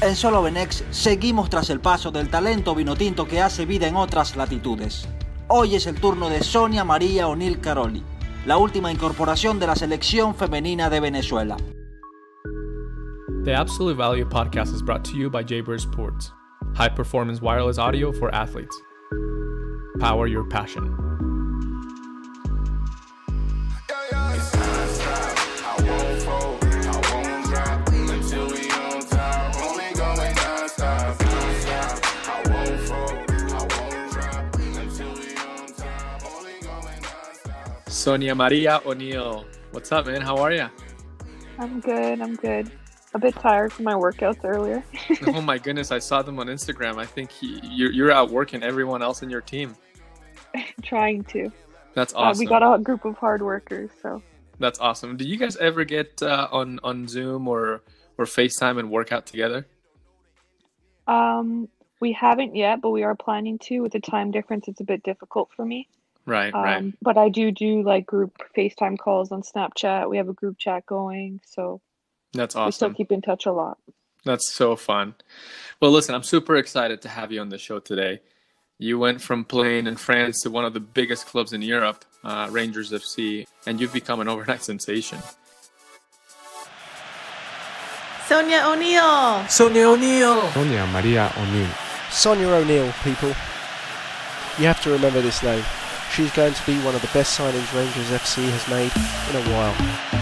En 0.00 0.14
Solo 0.14 0.42
Benex 0.42 0.84
seguimos 0.90 1.50
tras 1.50 1.70
el 1.70 1.80
paso 1.80 2.12
del 2.12 2.28
talento 2.28 2.72
vinotinto 2.72 3.26
que 3.26 3.42
hace 3.42 3.66
vida 3.66 3.88
en 3.88 3.96
otras 3.96 4.36
latitudes. 4.36 5.08
Hoy 5.48 5.74
es 5.74 5.88
el 5.88 6.00
turno 6.00 6.28
de 6.28 6.40
Sonia 6.44 6.84
María 6.84 7.26
O'Neill 7.26 7.58
Caroli, 7.58 8.04
la 8.46 8.58
última 8.58 8.92
incorporación 8.92 9.58
de 9.58 9.66
la 9.66 9.74
selección 9.74 10.36
femenina 10.36 10.88
de 10.88 11.00
Venezuela. 11.00 11.56
The 13.42 13.56
Absolute 13.56 13.96
Value 13.96 14.28
podcast 14.28 14.72
is 14.72 14.82
brought 14.82 15.04
to 15.06 15.16
you 15.16 15.28
by 15.30 15.42
Jaybird 15.42 15.80
Sports, 15.80 16.32
high 16.76 16.94
performance 16.94 17.42
wireless 17.42 17.78
audio 17.78 18.12
for 18.12 18.32
athletes. 18.32 18.76
Power 19.98 20.28
your 20.28 20.48
passion. 20.48 21.07
Sonia 38.08 38.34
Maria 38.34 38.80
O'Neill, 38.86 39.44
what's 39.72 39.92
up, 39.92 40.06
man? 40.06 40.22
How 40.22 40.38
are 40.38 40.50
you? 40.50 40.66
I'm 41.58 41.78
good. 41.78 42.22
I'm 42.22 42.36
good. 42.36 42.72
A 43.12 43.18
bit 43.18 43.34
tired 43.34 43.70
from 43.70 43.84
my 43.84 43.92
workouts 43.92 44.42
earlier. 44.44 44.82
oh 45.26 45.42
my 45.42 45.58
goodness, 45.58 45.90
I 45.90 45.98
saw 45.98 46.22
them 46.22 46.38
on 46.38 46.46
Instagram. 46.46 46.96
I 46.96 47.04
think 47.04 47.30
he, 47.30 47.60
you're, 47.62 47.92
you're 47.92 48.10
out 48.10 48.30
working 48.30 48.62
everyone 48.62 49.02
else 49.02 49.20
in 49.20 49.28
your 49.28 49.42
team. 49.42 49.76
Trying 50.82 51.24
to. 51.24 51.52
That's 51.92 52.14
awesome. 52.14 52.38
Uh, 52.38 52.44
we 52.44 52.46
got 52.46 52.62
a 52.62 52.78
group 52.78 53.04
of 53.04 53.18
hard 53.18 53.42
workers, 53.42 53.90
so. 54.00 54.22
That's 54.58 54.78
awesome. 54.78 55.18
Do 55.18 55.28
you 55.28 55.36
guys 55.36 55.58
ever 55.58 55.84
get 55.84 56.22
uh, 56.22 56.48
on 56.50 56.80
on 56.82 57.08
Zoom 57.08 57.46
or 57.46 57.82
or 58.16 58.24
FaceTime 58.24 58.78
and 58.78 58.90
work 58.90 59.12
out 59.12 59.26
together? 59.26 59.66
Um, 61.06 61.68
we 62.00 62.12
haven't 62.14 62.56
yet, 62.56 62.80
but 62.80 62.88
we 62.88 63.02
are 63.02 63.14
planning 63.14 63.58
to. 63.64 63.80
With 63.80 63.92
the 63.92 64.00
time 64.00 64.30
difference, 64.30 64.66
it's 64.66 64.80
a 64.80 64.84
bit 64.84 65.02
difficult 65.02 65.50
for 65.54 65.66
me. 65.66 65.88
Right, 66.28 66.52
Um, 66.54 66.62
right. 66.62 66.94
but 67.00 67.16
I 67.16 67.30
do 67.30 67.50
do 67.50 67.82
like 67.82 68.04
group 68.04 68.36
FaceTime 68.54 68.98
calls 68.98 69.32
on 69.32 69.40
Snapchat. 69.42 70.10
We 70.10 70.18
have 70.18 70.28
a 70.28 70.34
group 70.34 70.58
chat 70.58 70.84
going, 70.84 71.40
so 71.46 71.80
That's 72.34 72.54
awesome. 72.54 72.66
we 72.68 72.72
still 72.72 72.92
keep 72.92 73.10
in 73.10 73.22
touch 73.22 73.46
a 73.46 73.52
lot. 73.52 73.78
That's 74.26 74.52
so 74.52 74.76
fun. 74.76 75.14
Well, 75.80 75.90
listen, 75.90 76.14
I'm 76.14 76.22
super 76.22 76.56
excited 76.56 77.00
to 77.02 77.08
have 77.08 77.32
you 77.32 77.40
on 77.40 77.48
the 77.48 77.56
show 77.56 77.78
today. 77.78 78.20
You 78.78 78.98
went 78.98 79.22
from 79.22 79.44
playing 79.46 79.86
in 79.86 79.96
France 79.96 80.42
to 80.42 80.50
one 80.50 80.66
of 80.66 80.74
the 80.74 80.80
biggest 80.80 81.24
clubs 81.26 81.54
in 81.54 81.62
Europe, 81.62 82.04
uh, 82.22 82.48
Rangers 82.50 82.92
FC, 82.92 83.46
and 83.66 83.80
you've 83.80 83.94
become 83.94 84.20
an 84.20 84.28
overnight 84.28 84.62
sensation. 84.72 85.18
Sonia 88.26 88.64
O'Neill. 88.66 89.46
Sonia 89.48 89.88
O'Neill. 89.88 90.42
Sonia 90.50 90.86
Maria 90.88 91.32
O'Neill. 91.38 91.70
Sonia 92.10 92.48
O'Neill, 92.48 92.92
people. 93.02 93.28
You 94.58 94.66
have 94.66 94.82
to 94.82 94.90
remember 94.90 95.22
this 95.22 95.42
name. 95.42 95.64
She's 96.12 96.32
going 96.32 96.54
to 96.54 96.66
be 96.66 96.78
one 96.80 96.94
of 96.94 97.02
the 97.02 97.10
best 97.14 97.38
signings 97.38 97.72
Rangers 97.74 98.10
FC 98.10 98.44
has 98.50 98.68
made 98.68 98.92
in 99.30 99.36
a 99.36 99.54
while. 99.54 100.18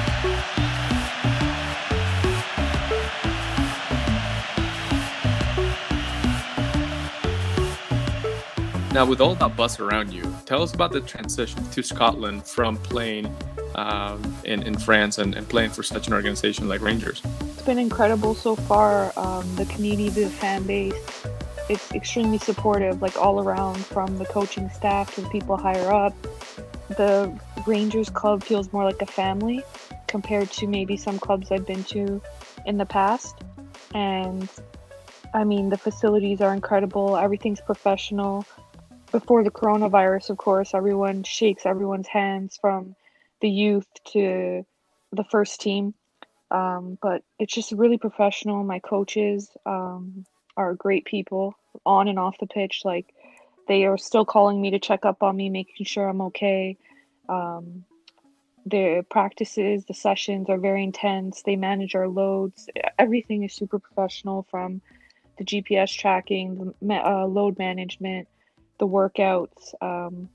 Now, 8.97 9.05
with 9.05 9.21
all 9.21 9.35
that 9.35 9.57
buzz 9.57 9.79
around 9.79 10.11
you, 10.11 10.25
tell 10.47 10.63
us 10.63 10.73
about 10.73 10.91
the 10.91 11.03
transition 11.03 11.63
to 11.73 11.83
Scotland 11.83 12.47
from 12.47 12.79
playing 12.79 13.31
um, 13.75 14.35
in, 14.45 14.63
in 14.63 14.79
France 14.79 15.19
and, 15.19 15.35
and 15.35 15.47
playing 15.47 15.69
for 15.69 15.83
such 15.83 16.07
an 16.07 16.15
organization 16.15 16.67
like 16.67 16.81
Rangers. 16.81 17.21
It's 17.43 17.61
been 17.61 17.79
incredible 17.79 18.35
so 18.35 18.57
far. 18.57 19.13
Um, 19.19 19.45
the 19.57 19.67
community, 19.67 20.09
the 20.09 20.31
fan 20.31 20.63
base, 20.63 20.95
it's 21.69 21.93
extremely 21.93 22.39
supportive, 22.39 23.03
like 23.03 23.17
all 23.17 23.41
around, 23.41 23.79
from 23.79 24.19
the 24.19 24.25
coaching 24.27 24.71
staff 24.71 25.15
to 25.15 25.23
the 25.23 25.29
people 25.29 25.57
higher 25.57 25.93
up. 25.93 26.15
The 26.97 27.37
Rangers 27.67 28.11
club 28.11 28.45
feels 28.45 28.73
more 28.73 28.85
like 28.85 29.03
a 29.03 29.07
family 29.07 29.63
compared 30.07 30.51
to 30.53 30.67
maybe 30.67 30.97
some 30.97 31.19
clubs 31.19 31.51
I've 31.51 31.67
been 31.67 31.85
to 31.85 32.23
in 32.65 32.79
the 32.79 32.87
past. 32.87 33.37
And 33.95 34.49
I 35.35 35.45
mean, 35.45 35.69
the 35.69 35.79
facilities 35.79 36.41
are 36.41 36.55
incredible, 36.55 37.17
everything's 37.17 37.61
professional. 37.61 38.45
Before 39.13 39.43
the 39.43 39.51
coronavirus, 39.51 40.31
of 40.31 40.37
course, 40.37 40.75
everyone 40.75 41.23
shakes 41.23 41.67
everyone's 41.67 42.09
hands 42.09 42.59
from 42.61 42.95
the 43.41 43.51
youth 43.51 43.87
to 44.13 44.65
the 45.13 45.25
first 45.25 45.61
team 45.61 45.95
um, 46.51 46.99
but 47.03 47.23
it's 47.39 47.53
just 47.53 47.73
really 47.73 47.99
professional. 47.99 48.63
My 48.63 48.79
coaches 48.79 49.51
um, 49.67 50.25
are 50.57 50.75
great 50.75 51.05
people 51.05 51.55
on 51.85 52.09
and 52.09 52.19
off 52.19 52.39
the 52.39 52.47
pitch. 52.47 52.83
Like 52.85 53.15
they 53.69 53.85
are 53.85 53.99
still 53.99 54.25
calling 54.25 54.61
me 54.61 54.71
to 54.71 54.79
check 54.79 55.05
up 55.05 55.23
on 55.23 55.37
me, 55.37 55.51
making 55.51 55.87
sure 55.87 56.09
I'm 56.09 56.21
okay. 56.23 56.77
Um, 57.29 57.85
the 58.65 59.05
practices, 59.09 59.85
the 59.85 59.95
sessions 59.95 60.49
are 60.51 60.59
very 60.59 60.83
intense. 60.83 61.43
They 61.43 61.57
manage 61.57 61.95
our 61.95 62.09
loads. 62.09 62.69
Everything 62.99 63.45
is 63.45 63.53
super 63.53 63.79
professional 63.79 64.47
from 64.51 64.81
the 65.39 65.45
GPS 65.45 65.97
tracking, 65.97 66.75
the 66.83 66.95
uh, 66.95 67.27
load 67.27 67.59
management, 67.59 68.27
the 68.79 68.89
workouts. 68.89 69.75
Um, 69.81 70.29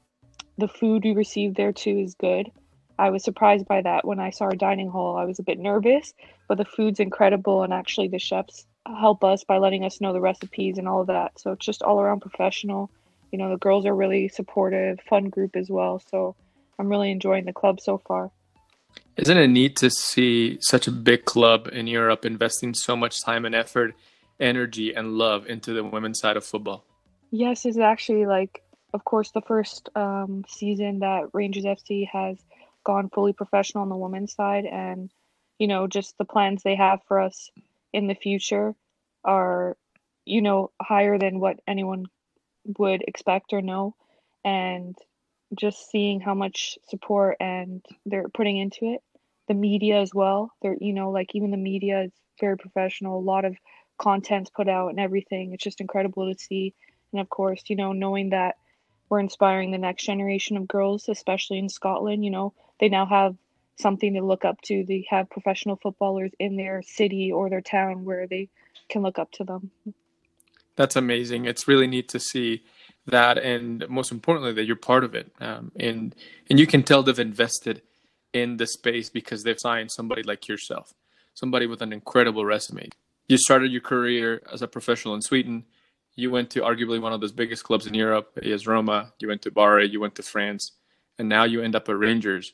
the 0.57 0.67
food 0.67 1.03
we 1.03 1.13
receive 1.13 1.55
there 1.55 1.73
too 1.73 1.97
is 1.99 2.15
good. 2.15 2.51
I 2.97 3.09
was 3.09 3.23
surprised 3.23 3.67
by 3.67 3.81
that 3.81 4.05
when 4.05 4.19
I 4.19 4.29
saw 4.29 4.45
our 4.45 4.55
dining 4.55 4.89
hall. 4.89 5.17
I 5.17 5.25
was 5.25 5.39
a 5.39 5.43
bit 5.43 5.59
nervous, 5.59 6.13
but 6.47 6.57
the 6.57 6.65
food's 6.65 6.99
incredible, 6.99 7.63
and 7.63 7.73
actually 7.73 8.09
the 8.09 8.19
chefs 8.19 8.65
help 8.85 9.23
us 9.23 9.43
by 9.43 9.57
letting 9.57 9.83
us 9.83 10.01
know 10.01 10.13
the 10.13 10.21
recipes 10.21 10.77
and 10.77 10.87
all 10.87 11.01
of 11.01 11.07
that. 11.07 11.39
So 11.39 11.51
it's 11.51 11.65
just 11.65 11.83
all 11.83 11.99
around 11.99 12.21
professional. 12.21 12.89
You 13.31 13.37
know, 13.37 13.49
the 13.49 13.57
girls 13.57 13.85
are 13.85 13.95
really 13.95 14.27
supportive, 14.27 14.99
fun 15.01 15.29
group 15.29 15.55
as 15.55 15.69
well. 15.69 16.01
So 16.09 16.35
I'm 16.79 16.89
really 16.89 17.11
enjoying 17.11 17.45
the 17.45 17.53
club 17.53 17.79
so 17.79 17.97
far. 17.97 18.31
Isn't 19.17 19.37
it 19.37 19.47
neat 19.47 19.75
to 19.77 19.89
see 19.89 20.57
such 20.61 20.87
a 20.87 20.91
big 20.91 21.25
club 21.25 21.69
in 21.71 21.87
Europe 21.87 22.25
investing 22.25 22.73
so 22.73 22.95
much 22.95 23.23
time 23.23 23.45
and 23.45 23.53
effort, 23.53 23.93
energy, 24.39 24.93
and 24.93 25.13
love 25.13 25.47
into 25.47 25.73
the 25.73 25.83
women's 25.83 26.19
side 26.19 26.37
of 26.37 26.45
football? 26.45 26.83
Yes, 27.29 27.65
it's 27.65 27.77
actually 27.77 28.25
like, 28.25 28.63
of 28.93 29.05
course, 29.05 29.31
the 29.31 29.41
first 29.41 29.89
um, 29.95 30.43
season 30.47 30.99
that 30.99 31.29
Rangers 31.33 31.63
FC 31.63 32.07
has 32.11 32.37
gone 32.83 33.09
fully 33.09 33.31
professional 33.31 33.83
on 33.83 33.89
the 33.89 33.95
women's 33.95 34.33
side, 34.33 34.65
and 34.65 35.11
you 35.59 35.67
know, 35.67 35.87
just 35.87 36.17
the 36.17 36.25
plans 36.25 36.63
they 36.63 36.75
have 36.75 37.01
for 37.07 37.19
us 37.19 37.51
in 37.93 38.07
the 38.07 38.15
future 38.15 38.75
are, 39.23 39.77
you 40.25 40.41
know, 40.41 40.71
higher 40.81 41.17
than 41.17 41.39
what 41.39 41.59
anyone 41.67 42.05
would 42.77 43.03
expect 43.07 43.53
or 43.53 43.61
know, 43.61 43.95
and 44.43 44.95
just 45.57 45.89
seeing 45.89 46.19
how 46.19 46.33
much 46.33 46.77
support 46.87 47.37
and 47.39 47.85
they're 48.05 48.29
putting 48.29 48.57
into 48.57 48.93
it, 48.93 49.01
the 49.47 49.53
media 49.53 49.99
as 49.99 50.13
well. 50.13 50.51
They're, 50.61 50.77
you 50.79 50.93
know, 50.93 51.11
like 51.11 51.35
even 51.35 51.51
the 51.51 51.57
media 51.57 52.03
is 52.03 52.11
very 52.39 52.57
professional. 52.57 53.19
A 53.19 53.21
lot 53.21 53.45
of 53.45 53.55
content's 53.97 54.49
put 54.49 54.69
out 54.69 54.89
and 54.89 54.99
everything. 54.99 55.53
It's 55.53 55.63
just 55.63 55.81
incredible 55.81 56.31
to 56.31 56.39
see 56.39 56.73
and 57.11 57.21
of 57.21 57.29
course, 57.29 57.63
you 57.67 57.75
know, 57.75 57.91
knowing 57.91 58.29
that 58.29 58.55
we're 59.09 59.19
inspiring 59.19 59.71
the 59.71 59.77
next 59.77 60.05
generation 60.05 60.57
of 60.57 60.67
girls, 60.67 61.09
especially 61.09 61.59
in 61.59 61.69
Scotland, 61.69 62.23
you 62.23 62.31
know, 62.31 62.53
they 62.79 62.89
now 62.89 63.05
have 63.05 63.35
something 63.81 64.13
to 64.13 64.21
look 64.21 64.45
up 64.45 64.61
to. 64.61 64.83
They 64.87 65.05
have 65.09 65.29
professional 65.29 65.75
footballers 65.75 66.31
in 66.39 66.55
their 66.55 66.81
city 66.81 67.31
or 67.31 67.49
their 67.49 67.61
town 67.61 68.05
where 68.05 68.27
they 68.27 68.49
can 68.89 69.01
look 69.01 69.19
up 69.19 69.31
to 69.33 69.43
them. 69.43 69.71
That's 70.75 70.95
amazing. 70.95 71.45
It's 71.45 71.67
really 71.67 71.87
neat 71.87 72.09
to 72.09 72.19
see 72.19 72.63
that, 73.07 73.37
and 73.37 73.87
most 73.89 74.11
importantly, 74.11 74.53
that 74.53 74.65
you're 74.65 74.75
part 74.75 75.03
of 75.03 75.15
it. 75.15 75.31
Um, 75.39 75.71
and 75.79 76.15
and 76.49 76.59
you 76.59 76.67
can 76.67 76.83
tell 76.83 77.03
they've 77.03 77.19
invested 77.19 77.81
in 78.33 78.57
the 78.57 78.67
space 78.67 79.09
because 79.09 79.43
they've 79.43 79.59
signed 79.59 79.91
somebody 79.91 80.23
like 80.23 80.47
yourself, 80.47 80.93
somebody 81.33 81.67
with 81.67 81.81
an 81.81 81.91
incredible 81.91 82.45
resume. 82.45 82.89
You 83.27 83.37
started 83.37 83.71
your 83.71 83.81
career 83.81 84.41
as 84.51 84.61
a 84.61 84.67
professional 84.67 85.15
in 85.15 85.21
Sweden. 85.21 85.65
You 86.15 86.31
went 86.31 86.49
to 86.51 86.61
arguably 86.61 87.01
one 87.01 87.13
of 87.13 87.21
those 87.21 87.31
biggest 87.31 87.63
clubs 87.63 87.87
in 87.87 87.93
Europe, 87.93 88.37
as 88.41 88.67
Roma. 88.67 89.13
You 89.19 89.27
went 89.27 89.41
to 89.43 89.51
Bari. 89.51 89.89
You 89.89 89.99
went 89.99 90.15
to 90.15 90.23
France, 90.23 90.73
and 91.17 91.29
now 91.29 91.43
you 91.43 91.61
end 91.61 91.75
up 91.75 91.89
at 91.89 91.97
Rangers. 91.97 92.53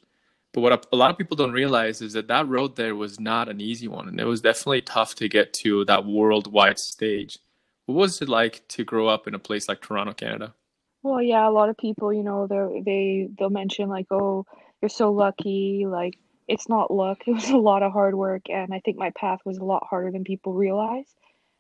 But 0.58 0.62
what 0.62 0.88
a 0.92 0.96
lot 0.96 1.12
of 1.12 1.20
people 1.20 1.38
don't 1.38 1.52
realize 1.52 2.02
is 2.02 2.14
that 2.14 2.30
that 2.30 2.48
road 2.48 2.78
there 2.78 2.96
was 2.96 3.20
not 3.20 3.48
an 3.48 3.62
easy 3.62 3.88
one, 3.88 4.08
and 4.08 4.20
it 4.20 4.26
was 4.26 4.42
definitely 4.42 4.82
tough 4.82 5.14
to 5.18 5.30
get 5.30 5.54
to 5.62 5.86
that 5.86 6.04
worldwide 6.04 6.80
stage. 6.80 7.38
What 7.86 7.94
was 7.94 8.24
it 8.24 8.28
like 8.28 8.68
to 8.70 8.84
grow 8.84 9.08
up 9.08 9.28
in 9.28 9.36
a 9.36 9.40
place 9.40 9.70
like 9.70 9.82
Toronto, 9.82 10.14
Canada? 10.14 10.56
Well, 11.04 11.22
yeah, 11.22 11.48
a 11.48 11.52
lot 11.52 11.70
of 11.70 11.78
people, 11.78 12.12
you 12.12 12.24
know, 12.24 12.48
they 12.48 12.82
they 12.84 13.30
they'll 13.38 13.52
mention 13.52 13.88
like, 13.88 14.08
"Oh, 14.10 14.48
you're 14.82 14.90
so 14.90 15.12
lucky." 15.12 15.86
Like, 15.88 16.18
it's 16.48 16.68
not 16.68 16.90
luck. 16.90 17.20
It 17.28 17.34
was 17.34 17.52
a 17.52 17.58
lot 17.58 17.84
of 17.84 17.94
hard 17.94 18.16
work, 18.16 18.50
and 18.50 18.74
I 18.74 18.80
think 18.80 18.98
my 18.98 19.12
path 19.12 19.42
was 19.46 19.60
a 19.60 19.64
lot 19.64 19.86
harder 19.88 20.10
than 20.10 20.24
people 20.24 20.54
realize. 20.54 21.14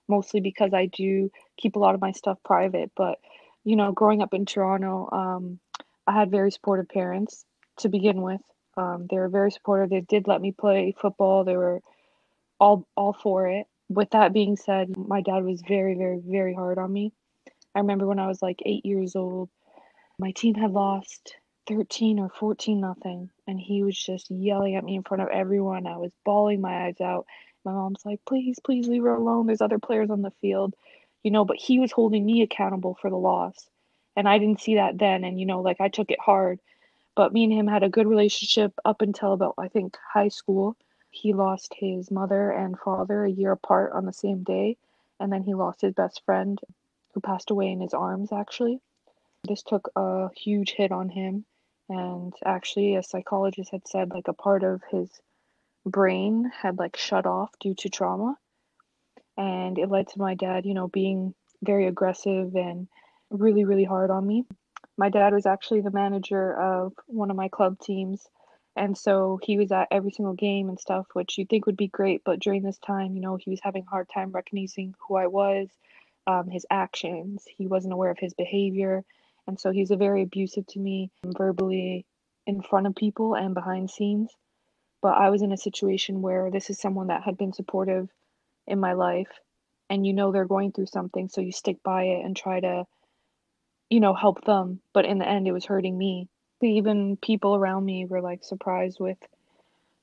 Mostly 0.07 0.39
because 0.39 0.73
I 0.73 0.87
do 0.87 1.29
keep 1.57 1.75
a 1.75 1.79
lot 1.79 1.93
of 1.93 2.01
my 2.01 2.13
stuff 2.13 2.39
private. 2.43 2.89
But 2.97 3.19
you 3.63 3.75
know, 3.75 3.91
growing 3.91 4.23
up 4.23 4.33
in 4.33 4.47
Toronto, 4.47 5.07
um, 5.11 5.59
I 6.07 6.13
had 6.13 6.31
very 6.31 6.49
supportive 6.49 6.89
parents 6.89 7.45
to 7.81 7.89
begin 7.89 8.23
with. 8.23 8.41
Um, 8.77 9.07
they 9.09 9.17
were 9.17 9.29
very 9.29 9.51
supportive. 9.51 9.89
They 9.91 10.01
did 10.01 10.27
let 10.27 10.41
me 10.41 10.53
play 10.53 10.95
football. 10.99 11.45
They 11.45 11.57
were 11.57 11.81
all 12.59 12.87
all 12.95 13.13
for 13.13 13.47
it. 13.49 13.67
with 13.89 14.09
that 14.11 14.33
being 14.33 14.57
said, 14.57 14.95
my 14.97 15.21
dad 15.21 15.43
was 15.43 15.61
very, 15.67 15.95
very, 15.95 16.21
very 16.25 16.53
hard 16.53 16.77
on 16.77 16.91
me. 16.91 17.13
I 17.75 17.79
remember 17.79 18.07
when 18.07 18.19
I 18.19 18.27
was 18.27 18.41
like 18.41 18.61
eight 18.65 18.85
years 18.85 19.15
old, 19.15 19.49
my 20.19 20.31
team 20.31 20.55
had 20.55 20.71
lost 20.71 21.35
13 21.67 22.19
or 22.19 22.29
14 22.29 22.81
nothing, 22.81 23.29
and 23.47 23.59
he 23.59 23.83
was 23.83 23.97
just 23.97 24.31
yelling 24.31 24.75
at 24.75 24.83
me 24.83 24.95
in 24.95 25.03
front 25.03 25.23
of 25.23 25.29
everyone. 25.29 25.87
I 25.87 25.97
was 25.97 26.11
bawling 26.25 26.61
my 26.61 26.87
eyes 26.87 27.01
out. 27.01 27.25
My 27.65 27.73
mom's 27.73 28.03
like, 28.05 28.21
please, 28.27 28.57
please 28.63 28.87
leave 28.87 29.03
her 29.03 29.15
alone. 29.15 29.47
There's 29.47 29.61
other 29.61 29.79
players 29.79 30.09
on 30.09 30.21
the 30.21 30.31
field, 30.41 30.75
you 31.23 31.31
know, 31.31 31.45
but 31.45 31.57
he 31.57 31.79
was 31.79 31.91
holding 31.91 32.25
me 32.25 32.41
accountable 32.43 32.97
for 33.01 33.09
the 33.09 33.17
loss. 33.17 33.55
And 34.15 34.27
I 34.29 34.37
didn't 34.39 34.61
see 34.61 34.75
that 34.75 34.97
then. 34.97 35.23
And, 35.25 35.39
you 35.39 35.45
know, 35.45 35.61
like 35.61 35.81
I 35.81 35.89
took 35.89 36.11
it 36.11 36.19
hard. 36.21 36.59
But 37.17 37.33
me 37.33 37.45
and 37.45 37.51
him 37.51 37.65
had 37.65 37.81
a 37.81 37.89
good 37.89 38.05
relationship 38.05 38.73
up 38.85 39.01
until 39.01 39.33
about, 39.33 39.55
I 39.57 39.69
think, 39.69 39.97
high 40.13 40.27
school. 40.27 40.77
He 41.09 41.33
lost 41.33 41.73
his 41.75 42.11
mother 42.11 42.51
and 42.51 42.77
father 42.77 43.25
a 43.25 43.31
year 43.31 43.53
apart 43.53 43.93
on 43.93 44.05
the 44.05 44.13
same 44.13 44.43
day. 44.43 44.77
And 45.19 45.33
then 45.33 45.41
he 45.41 45.55
lost 45.55 45.81
his 45.81 45.95
best 45.95 46.21
friend 46.25 46.61
who 47.13 47.19
passed 47.19 47.49
away 47.49 47.71
in 47.71 47.81
his 47.81 47.95
arms, 47.95 48.31
actually. 48.31 48.81
This 49.47 49.63
took 49.63 49.89
a 49.95 50.29
huge 50.35 50.73
hit 50.73 50.91
on 50.91 51.09
him. 51.09 51.43
And 51.89 52.35
actually, 52.45 52.93
a 52.93 53.01
psychologist 53.01 53.71
had 53.71 53.87
said, 53.87 54.11
like, 54.11 54.27
a 54.27 54.33
part 54.33 54.63
of 54.63 54.83
his 54.91 55.09
brain 55.87 56.51
had, 56.61 56.77
like, 56.77 56.97
shut 56.97 57.25
off 57.25 57.49
due 57.59 57.73
to 57.79 57.89
trauma. 57.89 58.37
And 59.35 59.79
it 59.79 59.89
led 59.89 60.09
to 60.09 60.19
my 60.19 60.35
dad, 60.35 60.67
you 60.67 60.75
know, 60.75 60.87
being 60.87 61.33
very 61.63 61.87
aggressive 61.87 62.55
and 62.55 62.87
really, 63.31 63.63
really 63.63 63.85
hard 63.85 64.11
on 64.11 64.27
me. 64.27 64.45
My 64.97 65.09
dad 65.09 65.33
was 65.33 65.45
actually 65.45 65.81
the 65.81 65.91
manager 65.91 66.53
of 66.59 66.93
one 67.07 67.29
of 67.31 67.37
my 67.37 67.49
club 67.49 67.79
teams. 67.79 68.27
And 68.75 68.97
so 68.97 69.39
he 69.43 69.57
was 69.57 69.71
at 69.71 69.87
every 69.91 70.11
single 70.11 70.35
game 70.35 70.69
and 70.69 70.79
stuff, 70.79 71.07
which 71.13 71.37
you'd 71.37 71.49
think 71.49 71.65
would 71.65 71.77
be 71.77 71.87
great. 71.87 72.21
But 72.25 72.39
during 72.39 72.63
this 72.63 72.77
time, 72.79 73.15
you 73.15 73.21
know, 73.21 73.35
he 73.35 73.49
was 73.49 73.59
having 73.63 73.83
a 73.83 73.89
hard 73.89 74.07
time 74.13 74.31
recognizing 74.31 74.95
who 75.07 75.15
I 75.15 75.27
was, 75.27 75.69
um, 76.27 76.49
his 76.49 76.65
actions. 76.69 77.45
He 77.57 77.67
wasn't 77.67 77.93
aware 77.93 78.11
of 78.11 78.19
his 78.19 78.33
behavior. 78.33 79.03
And 79.47 79.59
so 79.59 79.71
he 79.71 79.81
was 79.81 79.91
very 79.91 80.23
abusive 80.23 80.67
to 80.67 80.79
me 80.79 81.11
verbally 81.25 82.05
in 82.45 82.61
front 82.61 82.87
of 82.87 82.95
people 82.95 83.35
and 83.35 83.53
behind 83.53 83.89
scenes. 83.89 84.31
But 85.01 85.13
I 85.17 85.29
was 85.29 85.41
in 85.41 85.51
a 85.51 85.57
situation 85.57 86.21
where 86.21 86.51
this 86.51 86.69
is 86.69 86.79
someone 86.79 87.07
that 87.07 87.23
had 87.23 87.37
been 87.37 87.53
supportive 87.53 88.09
in 88.67 88.79
my 88.79 88.93
life 88.93 89.29
and 89.89 90.05
you 90.05 90.13
know 90.13 90.31
they're 90.31 90.45
going 90.45 90.71
through 90.71 90.87
something 90.87 91.29
so 91.29 91.41
you 91.41 91.51
stick 91.51 91.77
by 91.83 92.03
it 92.03 92.25
and 92.25 92.35
try 92.35 92.59
to 92.59 92.85
you 93.89 93.99
know 93.99 94.13
help 94.13 94.43
them 94.45 94.79
but 94.93 95.05
in 95.05 95.17
the 95.17 95.27
end 95.27 95.47
it 95.47 95.51
was 95.53 95.65
hurting 95.65 95.97
me. 95.97 96.27
Even 96.61 97.17
people 97.17 97.55
around 97.55 97.85
me 97.85 98.05
were 98.05 98.21
like 98.21 98.43
surprised 98.43 98.99
with 98.99 99.17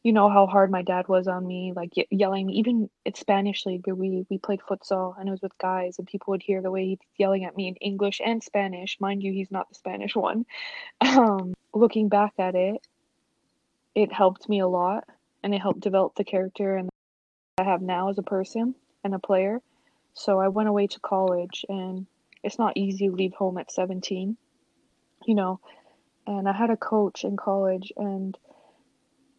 you 0.04 0.12
know 0.12 0.28
how 0.28 0.46
hard 0.46 0.70
my 0.70 0.82
dad 0.82 1.08
was 1.08 1.26
on 1.26 1.46
me 1.46 1.72
like 1.74 1.96
ye- 1.96 2.06
yelling. 2.10 2.50
Even 2.50 2.88
at 3.06 3.16
spanish 3.16 3.66
league 3.66 3.86
we 3.86 4.24
we 4.30 4.38
played 4.38 4.60
futsal 4.60 5.14
and 5.18 5.28
it 5.28 5.32
was 5.32 5.42
with 5.42 5.56
guys 5.58 5.98
and 5.98 6.06
people 6.06 6.30
would 6.32 6.42
hear 6.42 6.62
the 6.62 6.70
way 6.70 6.86
he's 6.86 6.98
yelling 7.16 7.44
at 7.44 7.56
me 7.56 7.68
in 7.68 7.76
english 7.76 8.20
and 8.24 8.42
spanish. 8.42 8.98
Mind 9.00 9.22
you 9.22 9.32
he's 9.32 9.50
not 9.50 9.68
the 9.68 9.74
spanish 9.74 10.14
one. 10.14 10.46
Um 11.00 11.54
looking 11.72 12.08
back 12.08 12.34
at 12.38 12.54
it 12.54 12.86
it 13.94 14.12
helped 14.12 14.48
me 14.48 14.60
a 14.60 14.68
lot 14.68 15.04
and 15.42 15.54
it 15.54 15.60
helped 15.60 15.80
develop 15.80 16.14
the 16.14 16.24
character 16.24 16.76
and 16.76 16.88
I 17.58 17.64
have 17.64 17.82
now 17.82 18.08
as 18.08 18.18
a 18.18 18.22
person 18.22 18.74
and 19.04 19.14
a 19.14 19.18
player. 19.18 19.60
So 20.14 20.40
I 20.40 20.48
went 20.48 20.68
away 20.68 20.86
to 20.88 21.00
college 21.00 21.64
and 21.68 22.06
it's 22.44 22.58
not 22.58 22.76
easy 22.76 23.08
to 23.08 23.14
leave 23.14 23.34
home 23.34 23.58
at 23.58 23.72
17, 23.72 24.36
you 25.26 25.34
know. 25.34 25.60
And 26.26 26.48
I 26.48 26.52
had 26.52 26.70
a 26.70 26.76
coach 26.76 27.24
in 27.24 27.36
college 27.36 27.92
and 27.96 28.36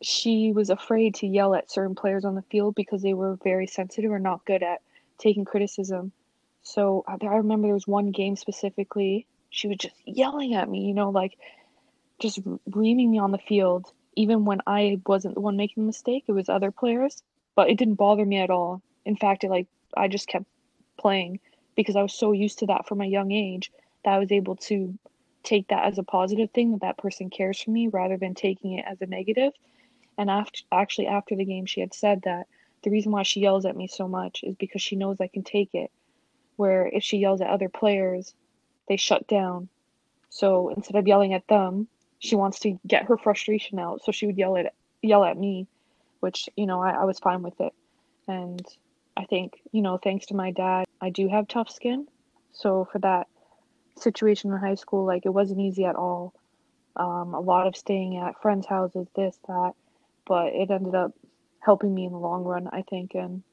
she 0.01 0.51
was 0.51 0.69
afraid 0.69 1.15
to 1.15 1.27
yell 1.27 1.55
at 1.55 1.71
certain 1.71 1.95
players 1.95 2.25
on 2.25 2.35
the 2.35 2.41
field 2.43 2.75
because 2.75 3.01
they 3.01 3.13
were 3.13 3.37
very 3.43 3.67
sensitive 3.67 4.11
or 4.11 4.19
not 4.19 4.45
good 4.45 4.61
at 4.61 4.81
taking 5.17 5.45
criticism. 5.45 6.11
So 6.63 7.03
I 7.07 7.17
remember 7.25 7.67
there 7.67 7.73
was 7.73 7.87
one 7.87 8.11
game 8.11 8.35
specifically, 8.35 9.27
she 9.49 9.67
was 9.67 9.77
just 9.77 9.95
yelling 10.05 10.53
at 10.55 10.69
me, 10.69 10.81
you 10.81 10.93
know, 10.93 11.09
like 11.09 11.37
just 12.19 12.39
reaming 12.71 13.11
me 13.11 13.19
on 13.19 13.31
the 13.31 13.37
field, 13.37 13.91
even 14.15 14.45
when 14.45 14.61
I 14.67 14.99
wasn't 15.05 15.35
the 15.35 15.41
one 15.41 15.57
making 15.57 15.83
the 15.83 15.87
mistake, 15.87 16.25
it 16.27 16.33
was 16.33 16.49
other 16.49 16.71
players 16.71 17.23
but 17.55 17.69
it 17.69 17.77
didn't 17.77 17.95
bother 17.95 18.25
me 18.25 18.37
at 18.37 18.49
all. 18.49 18.81
In 19.05 19.15
fact, 19.15 19.43
it 19.43 19.49
like 19.49 19.67
I 19.95 20.07
just 20.07 20.27
kept 20.27 20.45
playing 20.99 21.39
because 21.75 21.95
I 21.95 22.01
was 22.01 22.13
so 22.13 22.31
used 22.31 22.59
to 22.59 22.67
that 22.67 22.87
from 22.87 23.01
a 23.01 23.05
young 23.05 23.31
age 23.31 23.71
that 24.03 24.13
I 24.13 24.19
was 24.19 24.31
able 24.31 24.55
to 24.57 24.97
take 25.43 25.67
that 25.67 25.85
as 25.85 25.97
a 25.97 26.03
positive 26.03 26.51
thing 26.51 26.71
that 26.71 26.81
that 26.81 26.97
person 26.97 27.29
cares 27.29 27.61
for 27.61 27.71
me 27.71 27.87
rather 27.87 28.17
than 28.17 28.33
taking 28.33 28.73
it 28.73 28.85
as 28.87 29.01
a 29.01 29.05
negative. 29.05 29.53
And 30.17 30.29
after 30.29 30.61
actually 30.71 31.07
after 31.07 31.35
the 31.35 31.45
game, 31.45 31.65
she 31.65 31.81
had 31.81 31.93
said 31.93 32.21
that 32.23 32.47
the 32.83 32.89
reason 32.89 33.11
why 33.11 33.23
she 33.23 33.41
yells 33.41 33.65
at 33.65 33.75
me 33.75 33.87
so 33.87 34.07
much 34.07 34.43
is 34.43 34.55
because 34.55 34.81
she 34.81 34.95
knows 34.95 35.17
I 35.19 35.27
can 35.27 35.43
take 35.43 35.73
it. 35.73 35.91
Where 36.55 36.87
if 36.87 37.03
she 37.03 37.17
yells 37.17 37.41
at 37.41 37.49
other 37.49 37.69
players, 37.69 38.33
they 38.87 38.97
shut 38.97 39.27
down. 39.27 39.67
So 40.29 40.69
instead 40.69 40.95
of 40.95 41.07
yelling 41.07 41.33
at 41.33 41.47
them, 41.47 41.87
she 42.19 42.35
wants 42.35 42.59
to 42.61 42.79
get 42.87 43.05
her 43.05 43.17
frustration 43.17 43.77
out. 43.79 44.03
So 44.03 44.11
she 44.11 44.25
would 44.25 44.37
yell 44.37 44.55
at 44.57 44.73
yell 45.01 45.23
at 45.23 45.37
me 45.37 45.67
which 46.25 46.49
you 46.55 46.65
know 46.65 46.81
I, 46.81 46.91
I 46.91 47.03
was 47.05 47.19
fine 47.19 47.43
with 47.43 47.59
it 47.61 47.71
and 48.27 48.65
i 49.15 49.25
think 49.25 49.61
you 49.71 49.83
know 49.83 49.99
thanks 49.99 50.25
to 50.27 50.33
my 50.33 50.49
dad 50.49 50.84
i 51.01 51.09
do 51.09 51.27
have 51.27 51.47
tough 51.47 51.69
skin. 51.69 52.07
So 52.53 52.87
for 52.91 52.99
that 52.99 53.27
situation 53.97 54.51
in 54.51 54.59
high 54.59 54.75
school 54.75 55.05
like 55.05 55.25
it 55.25 55.33
wasn't 55.33 55.61
easy 55.61 55.85
at 55.85 55.95
all. 55.95 56.33
Um, 56.97 57.33
a 57.33 57.39
lot 57.39 57.67
of 57.67 57.75
staying 57.75 58.17
at 58.17 58.41
friends 58.41 58.65
houses 58.65 59.07
this 59.15 59.37
that 59.47 59.73
but 60.25 60.53
it 60.53 60.71
ended 60.71 60.95
up 60.95 61.11
helping 61.59 61.93
me 61.93 62.05
in 62.05 62.11
the 62.11 62.17
long 62.17 62.43
run 62.43 62.69
i 62.71 62.83
think 62.83 63.15
and 63.15 63.43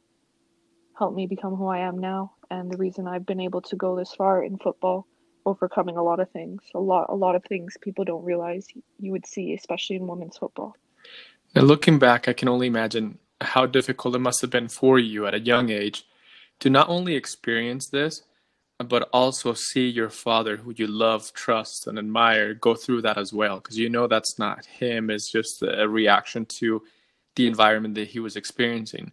helped 0.97 1.17
me 1.17 1.27
become 1.27 1.57
who 1.57 1.67
i 1.67 1.79
am 1.79 1.99
now 1.99 2.33
and 2.51 2.71
the 2.71 2.77
reason 2.77 3.09
i've 3.09 3.27
been 3.27 3.41
able 3.41 3.61
to 3.61 3.75
go 3.75 3.97
this 3.97 4.15
far 4.15 4.45
in 4.45 4.59
football 4.59 5.07
overcoming 5.45 5.97
a 5.97 6.03
lot 6.03 6.21
of 6.21 6.31
things 6.31 6.63
a 6.75 6.79
lot 6.79 7.07
a 7.09 7.15
lot 7.15 7.35
of 7.35 7.43
things 7.45 7.77
people 7.81 8.05
don't 8.05 8.25
realize 8.25 8.67
you 8.99 9.11
would 9.11 9.27
see 9.27 9.55
especially 9.55 9.97
in 9.97 10.07
women's 10.07 10.39
football. 10.39 10.75
And 11.55 11.67
looking 11.67 11.99
back, 11.99 12.29
I 12.29 12.33
can 12.33 12.49
only 12.49 12.67
imagine 12.67 13.19
how 13.41 13.67
difficult 13.67 14.15
it 14.15 14.21
must 14.21 14.41
have 14.41 14.51
been 14.51 14.69
for 14.69 14.99
you 14.99 15.27
at 15.27 15.35
a 15.35 15.41
young 15.41 15.71
age 15.71 16.05
to 16.63 16.71
not 16.71 16.89
only 16.89 17.15
experience 17.15 17.89
this, 17.89 18.23
but 18.79 19.09
also 19.13 19.53
see 19.53 19.89
your 19.89 20.11
father, 20.11 20.57
who 20.57 20.73
you 20.77 20.87
love, 20.87 21.33
trust, 21.35 21.87
and 21.87 21.99
admire, 21.99 22.55
go 22.55 22.75
through 22.75 23.03
that 23.03 23.19
as 23.19 23.33
well. 23.33 23.57
Because 23.57 23.79
you 23.79 23.89
know 23.89 24.07
that's 24.07 24.39
not 24.39 24.65
him, 24.67 25.11
it's 25.11 25.31
just 25.31 25.63
a 25.63 25.89
reaction 25.89 26.47
to 26.47 26.83
the 27.37 27.47
environment 27.47 27.95
that 27.95 28.09
he 28.09 28.19
was 28.19 28.37
experiencing. 28.37 29.13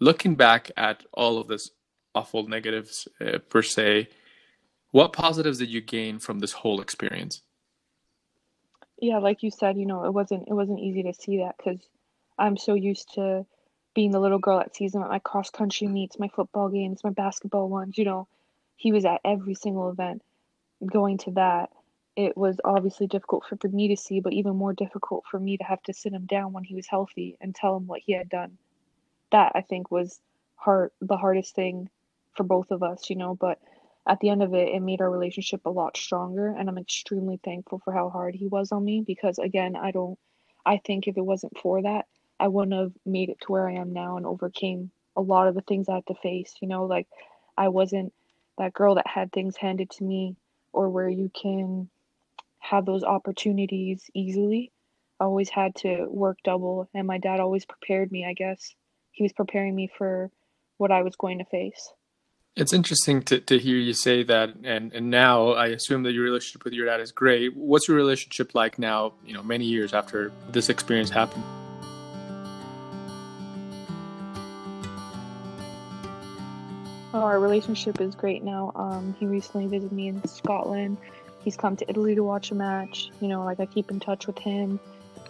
Looking 0.00 0.34
back 0.34 0.70
at 0.76 1.04
all 1.12 1.38
of 1.38 1.46
this 1.48 1.70
awful 2.14 2.48
negatives, 2.48 3.06
uh, 3.20 3.38
per 3.50 3.62
se, 3.62 4.08
what 4.90 5.12
positives 5.12 5.58
did 5.58 5.68
you 5.68 5.80
gain 5.80 6.18
from 6.18 6.38
this 6.38 6.52
whole 6.52 6.80
experience? 6.80 7.42
yeah, 8.98 9.18
like 9.18 9.42
you 9.42 9.50
said, 9.50 9.76
you 9.76 9.86
know, 9.86 10.04
it 10.04 10.12
wasn't 10.12 10.48
it 10.48 10.54
wasn't 10.54 10.80
easy 10.80 11.02
to 11.02 11.12
see 11.12 11.38
that 11.38 11.56
because 11.58 11.80
I'm 12.38 12.56
so 12.56 12.74
used 12.74 13.12
to 13.14 13.44
being 13.96 14.10
the 14.10 14.20
little 14.20 14.38
girl 14.38 14.58
that 14.58 14.76
sees 14.76 14.94
him 14.94 15.02
at 15.02 15.08
my 15.08 15.18
cross 15.18 15.48
country 15.48 15.88
meets, 15.88 16.18
my 16.18 16.28
football 16.28 16.68
games, 16.68 17.02
my 17.02 17.10
basketball 17.10 17.66
ones. 17.70 17.96
You 17.96 18.04
know, 18.04 18.28
he 18.76 18.92
was 18.92 19.06
at 19.06 19.22
every 19.24 19.54
single 19.54 19.88
event. 19.88 20.22
Going 20.84 21.16
to 21.18 21.30
that, 21.32 21.70
it 22.14 22.36
was 22.36 22.60
obviously 22.62 23.06
difficult 23.06 23.46
for, 23.48 23.56
for 23.56 23.68
me 23.68 23.88
to 23.88 23.96
see, 23.96 24.20
but 24.20 24.34
even 24.34 24.54
more 24.54 24.74
difficult 24.74 25.24
for 25.30 25.40
me 25.40 25.56
to 25.56 25.64
have 25.64 25.82
to 25.84 25.94
sit 25.94 26.12
him 26.12 26.26
down 26.26 26.52
when 26.52 26.62
he 26.62 26.74
was 26.74 26.86
healthy 26.86 27.38
and 27.40 27.54
tell 27.54 27.74
him 27.74 27.86
what 27.86 28.02
he 28.04 28.12
had 28.12 28.28
done. 28.28 28.58
That 29.32 29.52
I 29.54 29.62
think 29.62 29.90
was 29.90 30.20
hard, 30.56 30.90
the 31.00 31.16
hardest 31.16 31.54
thing 31.54 31.88
for 32.36 32.44
both 32.44 32.70
of 32.72 32.82
us. 32.82 33.08
You 33.08 33.16
know, 33.16 33.34
but 33.34 33.58
at 34.06 34.20
the 34.20 34.28
end 34.28 34.42
of 34.42 34.52
it, 34.52 34.68
it 34.68 34.82
made 34.82 35.00
our 35.00 35.10
relationship 35.10 35.64
a 35.64 35.70
lot 35.70 35.96
stronger. 35.96 36.48
And 36.48 36.68
I'm 36.68 36.76
extremely 36.76 37.40
thankful 37.42 37.80
for 37.82 37.94
how 37.94 38.10
hard 38.10 38.34
he 38.34 38.46
was 38.46 38.72
on 38.72 38.84
me 38.84 39.02
because, 39.06 39.38
again, 39.38 39.74
I 39.74 39.90
don't, 39.90 40.18
I 40.66 40.76
think 40.76 41.08
if 41.08 41.16
it 41.16 41.24
wasn't 41.24 41.56
for 41.58 41.80
that, 41.80 42.04
I 42.38 42.48
wouldn't 42.48 42.78
have 42.78 42.92
made 43.04 43.30
it 43.30 43.40
to 43.42 43.52
where 43.52 43.68
I 43.68 43.74
am 43.74 43.92
now 43.92 44.16
and 44.16 44.26
overcame 44.26 44.90
a 45.16 45.20
lot 45.20 45.48
of 45.48 45.54
the 45.54 45.62
things 45.62 45.88
I 45.88 45.94
had 45.94 46.06
to 46.06 46.14
face. 46.14 46.54
You 46.60 46.68
know, 46.68 46.84
like 46.86 47.08
I 47.56 47.68
wasn't 47.68 48.12
that 48.58 48.74
girl 48.74 48.94
that 48.96 49.06
had 49.06 49.32
things 49.32 49.56
handed 49.56 49.90
to 49.90 50.04
me 50.04 50.36
or 50.72 50.88
where 50.88 51.08
you 51.08 51.30
can 51.30 51.88
have 52.58 52.84
those 52.84 53.02
opportunities 53.02 54.10
easily. 54.14 54.72
I 55.18 55.24
always 55.24 55.48
had 55.48 55.74
to 55.76 56.06
work 56.08 56.38
double, 56.44 56.90
and 56.92 57.06
my 57.06 57.18
dad 57.18 57.40
always 57.40 57.64
prepared 57.64 58.12
me, 58.12 58.26
I 58.26 58.34
guess. 58.34 58.74
He 59.12 59.22
was 59.22 59.32
preparing 59.32 59.74
me 59.74 59.90
for 59.96 60.30
what 60.76 60.90
I 60.90 61.02
was 61.02 61.16
going 61.16 61.38
to 61.38 61.44
face. 61.46 61.90
It's 62.54 62.72
interesting 62.72 63.22
to, 63.24 63.40
to 63.40 63.58
hear 63.58 63.76
you 63.76 63.94
say 63.94 64.22
that, 64.24 64.54
and, 64.64 64.92
and 64.92 65.10
now 65.10 65.50
I 65.50 65.68
assume 65.68 66.02
that 66.02 66.12
your 66.12 66.24
relationship 66.24 66.64
with 66.64 66.72
your 66.74 66.86
dad 66.86 67.00
is 67.00 67.12
great. 67.12 67.56
What's 67.56 67.88
your 67.88 67.96
relationship 67.96 68.54
like 68.54 68.78
now, 68.78 69.12
you 69.24 69.32
know, 69.32 69.42
many 69.42 69.64
years 69.64 69.94
after 69.94 70.32
this 70.52 70.68
experience 70.68 71.10
happened? 71.10 71.44
Our 77.22 77.38
relationship 77.38 78.00
is 78.00 78.14
great 78.14 78.42
now. 78.42 78.72
Um, 78.74 79.14
he 79.18 79.26
recently 79.26 79.66
visited 79.66 79.92
me 79.92 80.08
in 80.08 80.26
Scotland. 80.26 80.96
He's 81.42 81.56
come 81.56 81.76
to 81.76 81.88
Italy 81.88 82.14
to 82.14 82.24
watch 82.24 82.50
a 82.50 82.54
match. 82.54 83.10
You 83.20 83.28
know, 83.28 83.44
like 83.44 83.60
I 83.60 83.66
keep 83.66 83.90
in 83.90 84.00
touch 84.00 84.26
with 84.26 84.38
him. 84.38 84.80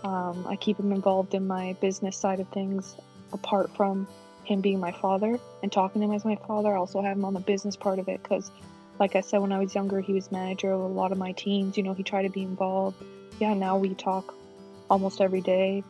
Um, 0.04 0.46
I 0.48 0.56
keep 0.56 0.78
him 0.78 0.92
involved 0.92 1.34
in 1.34 1.46
my 1.46 1.74
business 1.80 2.16
side 2.16 2.40
of 2.40 2.48
things 2.48 2.96
apart 3.32 3.74
from 3.76 4.06
him 4.44 4.60
being 4.60 4.78
my 4.78 4.92
father 4.92 5.38
and 5.62 5.72
talking 5.72 6.00
to 6.00 6.06
him 6.06 6.14
as 6.14 6.24
my 6.24 6.36
father. 6.46 6.72
I 6.72 6.76
also 6.76 7.02
have 7.02 7.16
him 7.16 7.24
on 7.24 7.34
the 7.34 7.40
business 7.40 7.76
part 7.76 7.98
of 7.98 8.08
it 8.08 8.22
because, 8.22 8.50
like 8.98 9.16
I 9.16 9.20
said, 9.20 9.38
when 9.38 9.52
I 9.52 9.58
was 9.58 9.74
younger, 9.74 10.00
he 10.00 10.12
was 10.12 10.30
manager 10.30 10.70
of 10.70 10.80
a 10.80 10.86
lot 10.86 11.12
of 11.12 11.18
my 11.18 11.32
teams. 11.32 11.76
You 11.76 11.82
know, 11.82 11.94
he 11.94 12.02
tried 12.02 12.22
to 12.22 12.30
be 12.30 12.42
involved. 12.42 13.02
Yeah, 13.40 13.54
now 13.54 13.76
we 13.76 13.94
talk 13.94 14.34
almost 14.88 15.20
every 15.20 15.40
day 15.40 15.82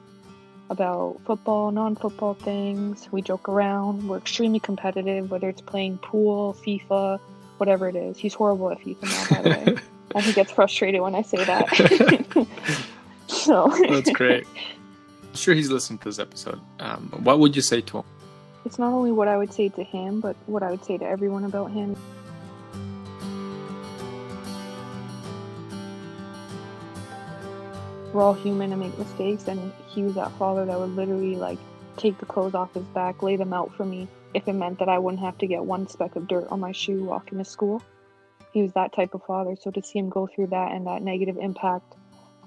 about 0.71 1.21
football, 1.25 1.71
non 1.71 1.97
football 1.97 2.35
things. 2.35 3.09
We 3.13 3.23
joke 3.23 3.49
around. 3.49 4.09
We're 4.09 4.19
extremely 4.19 4.61
competitive, 4.61 5.31
whether 5.31 5.49
it's 5.49 5.61
playing 5.61 5.99
pool, 5.99 6.57
FIFA, 6.65 7.21
whatever 7.59 7.89
it 7.89 7.97
is. 7.97 8.19
He's 8.19 8.35
horrible 8.35 8.71
at 8.71 8.79
FIFA 8.81 9.03
now, 9.03 9.37
by 9.37 9.43
the 9.43 9.51
way. 9.51 9.79
and 10.15 10.25
he 10.25 10.33
gets 10.33 10.53
frustrated 10.53 11.01
when 11.01 11.15
I 11.15 11.23
say 11.23 11.45
that. 11.45 12.47
so 13.29 13.73
That's 13.89 14.11
great. 14.11 14.47
I'm 15.23 15.35
sure 15.35 15.55
he's 15.55 15.71
listened 15.71 16.01
to 16.03 16.09
this 16.09 16.19
episode. 16.19 16.61
Um, 16.81 17.11
what 17.23 17.39
would 17.39 17.55
you 17.55 17.63
say 17.63 17.81
to 17.83 17.99
him? 17.99 18.05
it's 18.67 18.81
not 18.81 18.93
only 18.93 19.13
what 19.13 19.29
I 19.29 19.39
would 19.39 19.53
say 19.53 19.69
to 19.71 19.85
him, 19.85 20.21
but 20.21 20.35
what 20.47 20.65
I 20.65 20.73
would 20.73 20.85
say 20.85 20.99
to 20.99 21.07
everyone 21.07 21.45
about 21.45 21.71
him. 21.71 21.97
We're 28.17 28.23
all 28.23 28.33
human 28.33 28.73
and 28.73 28.81
make 28.81 28.97
mistakes, 28.97 29.47
and 29.47 29.75
he 29.89 30.03
was 30.03 30.15
that 30.15 30.33
father 30.39 30.65
that 30.65 30.79
would 30.81 30.97
literally 30.97 31.37
like 31.37 31.59
take 31.99 32.17
the 32.17 32.25
clothes 32.25 32.55
off 32.55 32.73
his 32.73 32.83
back, 32.85 33.23
lay 33.23 33.37
them 33.37 33.53
out 33.53 33.75
for 33.75 33.85
me, 33.85 34.09
if 34.33 34.49
it 34.49 34.55
meant 34.55 34.79
that 34.79 34.89
I 34.89 34.99
wouldn't 34.99 35.21
have 35.21 35.37
to 35.37 35.47
get 35.47 35.67
one 35.67 35.87
speck 35.87 36.17
of 36.17 36.27
dirt 36.27 36.49
on 36.51 36.59
my 36.59 36.73
shoe 36.73 37.05
walking 37.05 37.37
to 37.37 37.45
school. 37.45 37.83
He 38.55 38.63
was 38.63 38.73
that 38.73 38.95
type 38.95 39.13
of 39.13 39.23
father, 39.25 39.55
so 39.61 39.71
to 39.71 39.83
see 39.83 39.99
him 39.99 40.09
go 40.09 40.27
through 40.27 40.47
that 40.47 40.73
and 40.73 40.87
that 40.87 41.03
negative 41.03 41.37
impact 41.37 41.93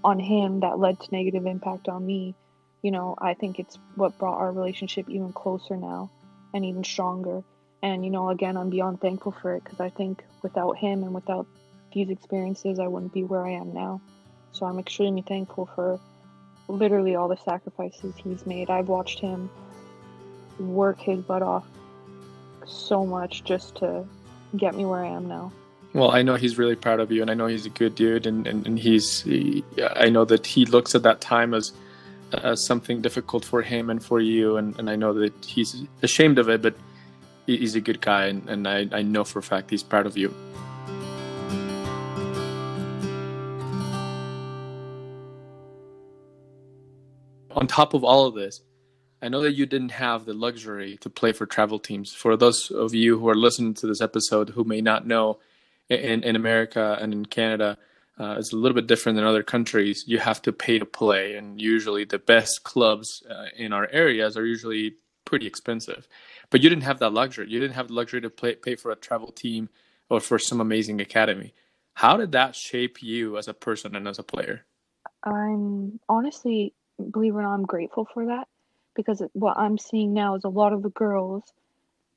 on 0.04 0.18
him 0.18 0.62
that 0.62 0.80
led 0.80 1.00
to 1.02 1.12
negative 1.12 1.46
impact 1.46 1.88
on 1.88 2.04
me, 2.04 2.34
you 2.82 2.90
know, 2.90 3.14
I 3.20 3.36
think 3.36 3.60
it's 3.60 3.78
what 3.94 4.18
brought 4.18 4.40
our 4.40 4.52
relationship 4.52 5.08
even 5.08 5.34
closer 5.34 5.78
now 5.78 6.10
and 6.52 6.66
even 6.66 6.84
stronger. 6.84 7.44
And, 7.84 8.04
you 8.04 8.10
know, 8.10 8.30
again, 8.30 8.58
I'm 8.58 8.72
beyond 8.72 9.02
thankful 9.02 9.34
for 9.40 9.54
it 9.54 9.64
because 9.66 9.80
I 9.80 9.90
think 9.90 10.24
without 10.42 10.78
him 10.78 11.04
and 11.04 11.14
without 11.14 11.46
these 11.94 12.10
experiences, 12.10 12.80
I 12.80 12.88
wouldn't 12.88 13.14
be 13.14 13.24
where 13.24 13.46
I 13.46 13.52
am 13.52 13.72
now. 13.72 14.02
So 14.52 14.66
I'm 14.66 14.80
extremely 14.80 15.22
thankful 15.22 15.70
for 15.76 16.00
literally 16.68 17.16
all 17.16 17.28
the 17.28 17.38
sacrifices 17.38 18.16
he's 18.18 18.46
made. 18.46 18.70
I've 18.70 18.88
watched 18.88 19.20
him 19.20 19.50
work 20.60 21.00
his 21.00 21.20
butt 21.22 21.42
off 21.42 21.66
so 22.66 23.06
much 23.06 23.44
just 23.44 23.76
to 23.78 24.06
get 24.58 24.76
me 24.76 24.86
where 24.86 25.04
I 25.04 25.08
am 25.08 25.28
now. 25.28 25.52
Well, 25.94 26.12
I 26.12 26.22
know 26.22 26.36
he's 26.36 26.58
really 26.58 26.76
proud 26.76 27.00
of 27.00 27.12
you, 27.12 27.22
and 27.22 27.32
I 27.32 27.34
know 27.34 27.48
he's 27.48 27.66
a 27.66 27.70
good 27.72 27.96
dude, 27.96 28.28
and, 28.28 28.46
and, 28.46 28.66
and 28.68 28.78
he's, 28.78 29.22
he, 29.22 29.64
I 29.96 30.10
know 30.10 30.24
that 30.26 30.46
he 30.46 30.66
looks 30.66 30.94
at 30.94 31.04
that 31.04 31.22
time 31.22 31.54
as 31.54 31.74
as 32.32 32.64
something 32.64 33.02
difficult 33.02 33.44
for 33.44 33.64
him 33.64 33.90
and 33.90 34.04
for 34.04 34.20
you, 34.20 34.58
and, 34.58 34.78
and 34.78 34.88
I 34.88 34.96
know 34.96 35.14
that 35.14 35.34
he's 35.44 35.84
ashamed 36.04 36.38
of 36.38 36.48
it, 36.48 36.62
but 36.62 36.76
he's 37.48 37.74
a 37.74 37.82
good 37.82 38.02
guy, 38.02 38.28
and, 38.28 38.48
and 38.48 38.68
I, 38.68 38.88
I 38.92 39.02
know 39.02 39.24
for 39.24 39.40
a 39.40 39.44
fact 39.44 39.72
he's 39.72 39.82
proud 39.82 40.06
of 40.06 40.16
you. 40.16 40.32
On 47.52 47.68
top 47.68 47.94
of 47.94 48.04
all 48.04 48.26
of 48.26 48.36
this, 48.36 48.62
I 49.22 49.30
know 49.30 49.42
that 49.42 49.54
you 49.54 49.66
didn't 49.66 49.92
have 49.92 50.26
the 50.26 50.34
luxury 50.34 50.98
to 51.02 51.10
play 51.10 51.34
for 51.34 51.46
travel 51.46 51.80
teams. 51.80 52.14
For 52.14 52.38
those 52.38 52.72
of 52.72 52.94
you 52.94 53.20
who 53.20 53.28
are 53.30 53.36
listening 53.36 53.74
to 53.76 53.88
this 53.88 54.02
episode 54.02 54.50
who 54.50 54.64
may 54.64 54.82
not 54.82 55.06
know, 55.06 55.40
in, 55.90 56.24
in 56.24 56.36
America 56.36 56.98
and 57.02 57.14
in 57.14 57.26
Canada, 57.26 57.78
uh, 58.20 58.36
it's 58.38 58.54
a 58.54 58.56
little 58.56 58.76
bit 58.76 58.88
different 58.88 59.16
than 59.16 59.26
other 59.26 59.44
countries. 59.44 60.04
You 60.06 60.20
have 60.20 60.42
to 60.44 60.54
pay 60.54 60.78
to 60.78 60.86
play, 60.86 61.36
and 61.36 61.60
usually 61.60 62.04
the 62.04 62.20
best 62.20 62.64
clubs 62.64 63.24
uh, 63.30 63.46
in 63.56 63.74
our 63.74 63.88
areas 63.92 64.38
are 64.38 64.46
usually 64.46 64.96
pretty 65.26 65.48
expensive. 65.48 66.08
But 66.50 66.62
you 66.62 66.70
didn't 66.70 66.84
have 66.84 67.00
that 67.00 67.14
luxury. 67.14 67.50
You 67.50 67.60
didn't 67.60 67.76
have 67.76 67.88
the 67.88 67.94
luxury 67.94 68.22
to 68.22 68.30
play, 68.30 68.56
pay 68.56 68.76
for 68.76 68.92
a 68.92 68.96
travel 68.96 69.32
team 69.32 69.70
or 70.10 70.20
for 70.20 70.38
some 70.38 70.60
amazing 70.60 71.02
academy. 71.02 71.54
How 71.94 72.18
did 72.18 72.32
that 72.34 72.56
shape 72.56 73.02
you 73.02 73.38
as 73.38 73.48
a 73.48 73.54
person 73.54 73.96
and 73.96 74.08
as 74.08 74.20
a 74.20 74.24
player? 74.24 74.66
I'm 75.24 76.00
honestly, 76.08 76.74
believe 77.12 77.34
it 77.34 77.38
or 77.38 77.44
not, 77.44 77.54
I'm 77.54 77.66
grateful 77.66 78.08
for 78.14 78.28
that 78.28 78.48
because 78.96 79.22
what 79.34 79.58
I'm 79.58 79.78
seeing 79.78 80.14
now 80.14 80.36
is 80.36 80.44
a 80.44 80.50
lot 80.50 80.74
of 80.74 80.84
the 80.84 80.90
girls 80.90 81.44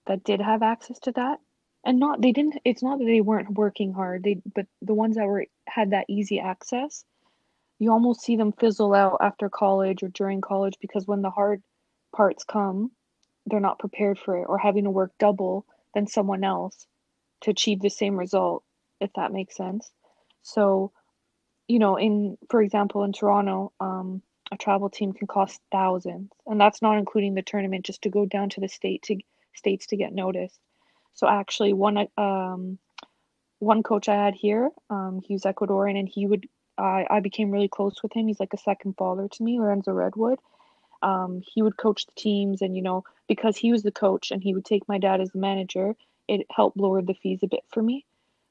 that 0.07 0.25
did 0.25 0.41
have 0.41 0.62
access 0.62 0.99
to 1.01 1.12
that 1.12 1.39
and 1.85 1.99
not 1.99 2.21
they 2.21 2.33
didn't 2.33 2.57
it's 2.65 2.83
not 2.83 2.99
that 2.99 3.05
they 3.05 3.21
weren't 3.21 3.57
working 3.57 3.93
hard 3.93 4.23
they 4.23 4.41
but 4.55 4.67
the 4.81 4.95
ones 4.95 5.17
that 5.17 5.27
were 5.27 5.47
had 5.69 5.91
that 5.91 6.07
easy 6.09 6.41
access 6.41 7.05
you 7.79 7.91
almost 7.91 8.21
see 8.21 8.37
them 8.37 8.53
fizzle 8.53 8.95
out 8.95 9.19
after 9.21 9.49
college 9.49 10.03
or 10.03 10.09
during 10.09 10.41
college 10.41 10.75
because 10.81 11.07
when 11.07 11.23
the 11.23 11.31
hard 11.31 11.62
parts 12.15 12.45
come 12.45 12.91
they're 13.47 13.61
not 13.61 13.79
prepared 13.79 14.19
for 14.19 14.39
it 14.39 14.45
or 14.49 14.59
having 14.59 14.85
to 14.85 14.91
work 14.91 15.12
double 15.19 15.67
than 15.95 16.07
someone 16.07 16.45
else 16.45 16.87
to 17.41 17.51
achieve 17.51 17.81
the 17.81 17.91
same 17.91 18.17
result 18.17 18.62
if 19.01 19.11
that 19.15 19.33
makes 19.33 19.57
sense. 19.57 19.91
So 20.43 20.93
you 21.69 21.79
know 21.79 21.97
in 21.97 22.37
for 22.51 22.62
example 22.62 23.05
in 23.05 23.12
toronto 23.12 23.73
um, 23.81 24.23
a 24.53 24.57
travel 24.57 24.91
team 24.91 25.13
can 25.13 25.27
cost 25.27 25.61
thousands 25.73 26.31
and 26.47 26.61
that's 26.61 26.83
not 26.83 26.99
including 26.99 27.35
the 27.35 27.43
tournament 27.43 27.85
just 27.85 28.03
to 28.03 28.11
go 28.11 28.27
down 28.27 28.49
to 28.51 28.61
the 28.61 28.69
state 28.69 29.03
to 29.03 29.19
states 29.55 29.87
to 29.87 29.97
get 29.97 30.13
noticed 30.13 30.61
so 31.15 31.29
actually, 31.29 31.73
one 31.73 32.09
um, 32.17 32.79
one 33.59 33.83
coach 33.83 34.09
I 34.09 34.15
had 34.15 34.35
here, 34.35 34.71
um, 34.91 35.21
he 35.25 35.35
was 35.35 35.43
Ecuadorian, 35.43 35.99
and 35.99 36.09
he 36.09 36.27
would 36.27 36.49
I 36.79 37.07
I 37.09 37.21
became 37.21 37.51
really 37.51 37.69
close 37.69 38.03
with 38.03 38.13
him. 38.13 38.27
He's 38.27 38.41
like 38.41 38.55
a 38.55 38.59
second 38.59 38.95
father 38.97 39.29
to 39.29 39.43
me, 39.43 39.61
Lorenzo 39.61 39.93
Redwood. 39.93 40.39
Um, 41.03 41.43
he 41.45 41.63
would 41.63 41.77
coach 41.77 42.07
the 42.07 42.13
teams, 42.17 42.63
and 42.63 42.77
you 42.77 42.83
know 42.83 43.05
because 43.29 43.57
he 43.57 43.73
was 43.73 43.83
the 43.83 43.93
coach 43.93 44.31
and 44.31 44.43
he 44.43 44.55
would 44.55 44.65
take 44.65 44.89
my 44.89 44.99
dad 44.99 45.21
as 45.21 45.31
the 45.33 45.39
manager, 45.39 45.95
it 46.29 46.47
helped 46.51 46.77
lower 46.77 47.03
the 47.03 47.15
fees 47.15 47.41
a 47.43 47.47
bit 47.47 47.65
for 47.69 47.83
me. 47.83 48.05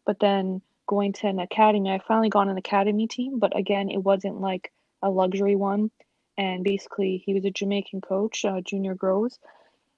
But 0.06 0.20
then 0.20 0.62
going 0.88 1.14
to 1.14 1.28
an 1.28 1.40
academy, 1.40 1.92
I 1.92 2.00
finally 2.00 2.30
got 2.30 2.48
an 2.48 2.58
academy 2.58 3.08
team, 3.08 3.40
but 3.40 3.58
again, 3.58 3.90
it 3.90 4.04
wasn't 4.04 4.42
like 4.42 4.72
a 5.02 5.10
luxury 5.10 5.56
one. 5.56 5.92
And 6.38 6.64
basically, 6.64 7.22
he 7.26 7.34
was 7.34 7.46
a 7.46 7.52
Jamaican 7.52 8.02
coach, 8.02 8.46
uh, 8.46 8.62
Junior 8.62 8.96
Groves. 8.96 9.38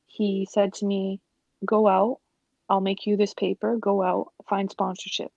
He 0.08 0.48
said 0.52 0.74
to 0.76 0.86
me, 0.86 1.20
"Go 1.66 1.88
out 1.88 2.20
I'll 2.70 2.82
make 2.82 3.06
you 3.06 3.18
this 3.18 3.34
paper, 3.34 3.78
go 3.78 4.02
out, 4.02 4.32
find 4.50 4.70
sponsorship. 4.72 5.32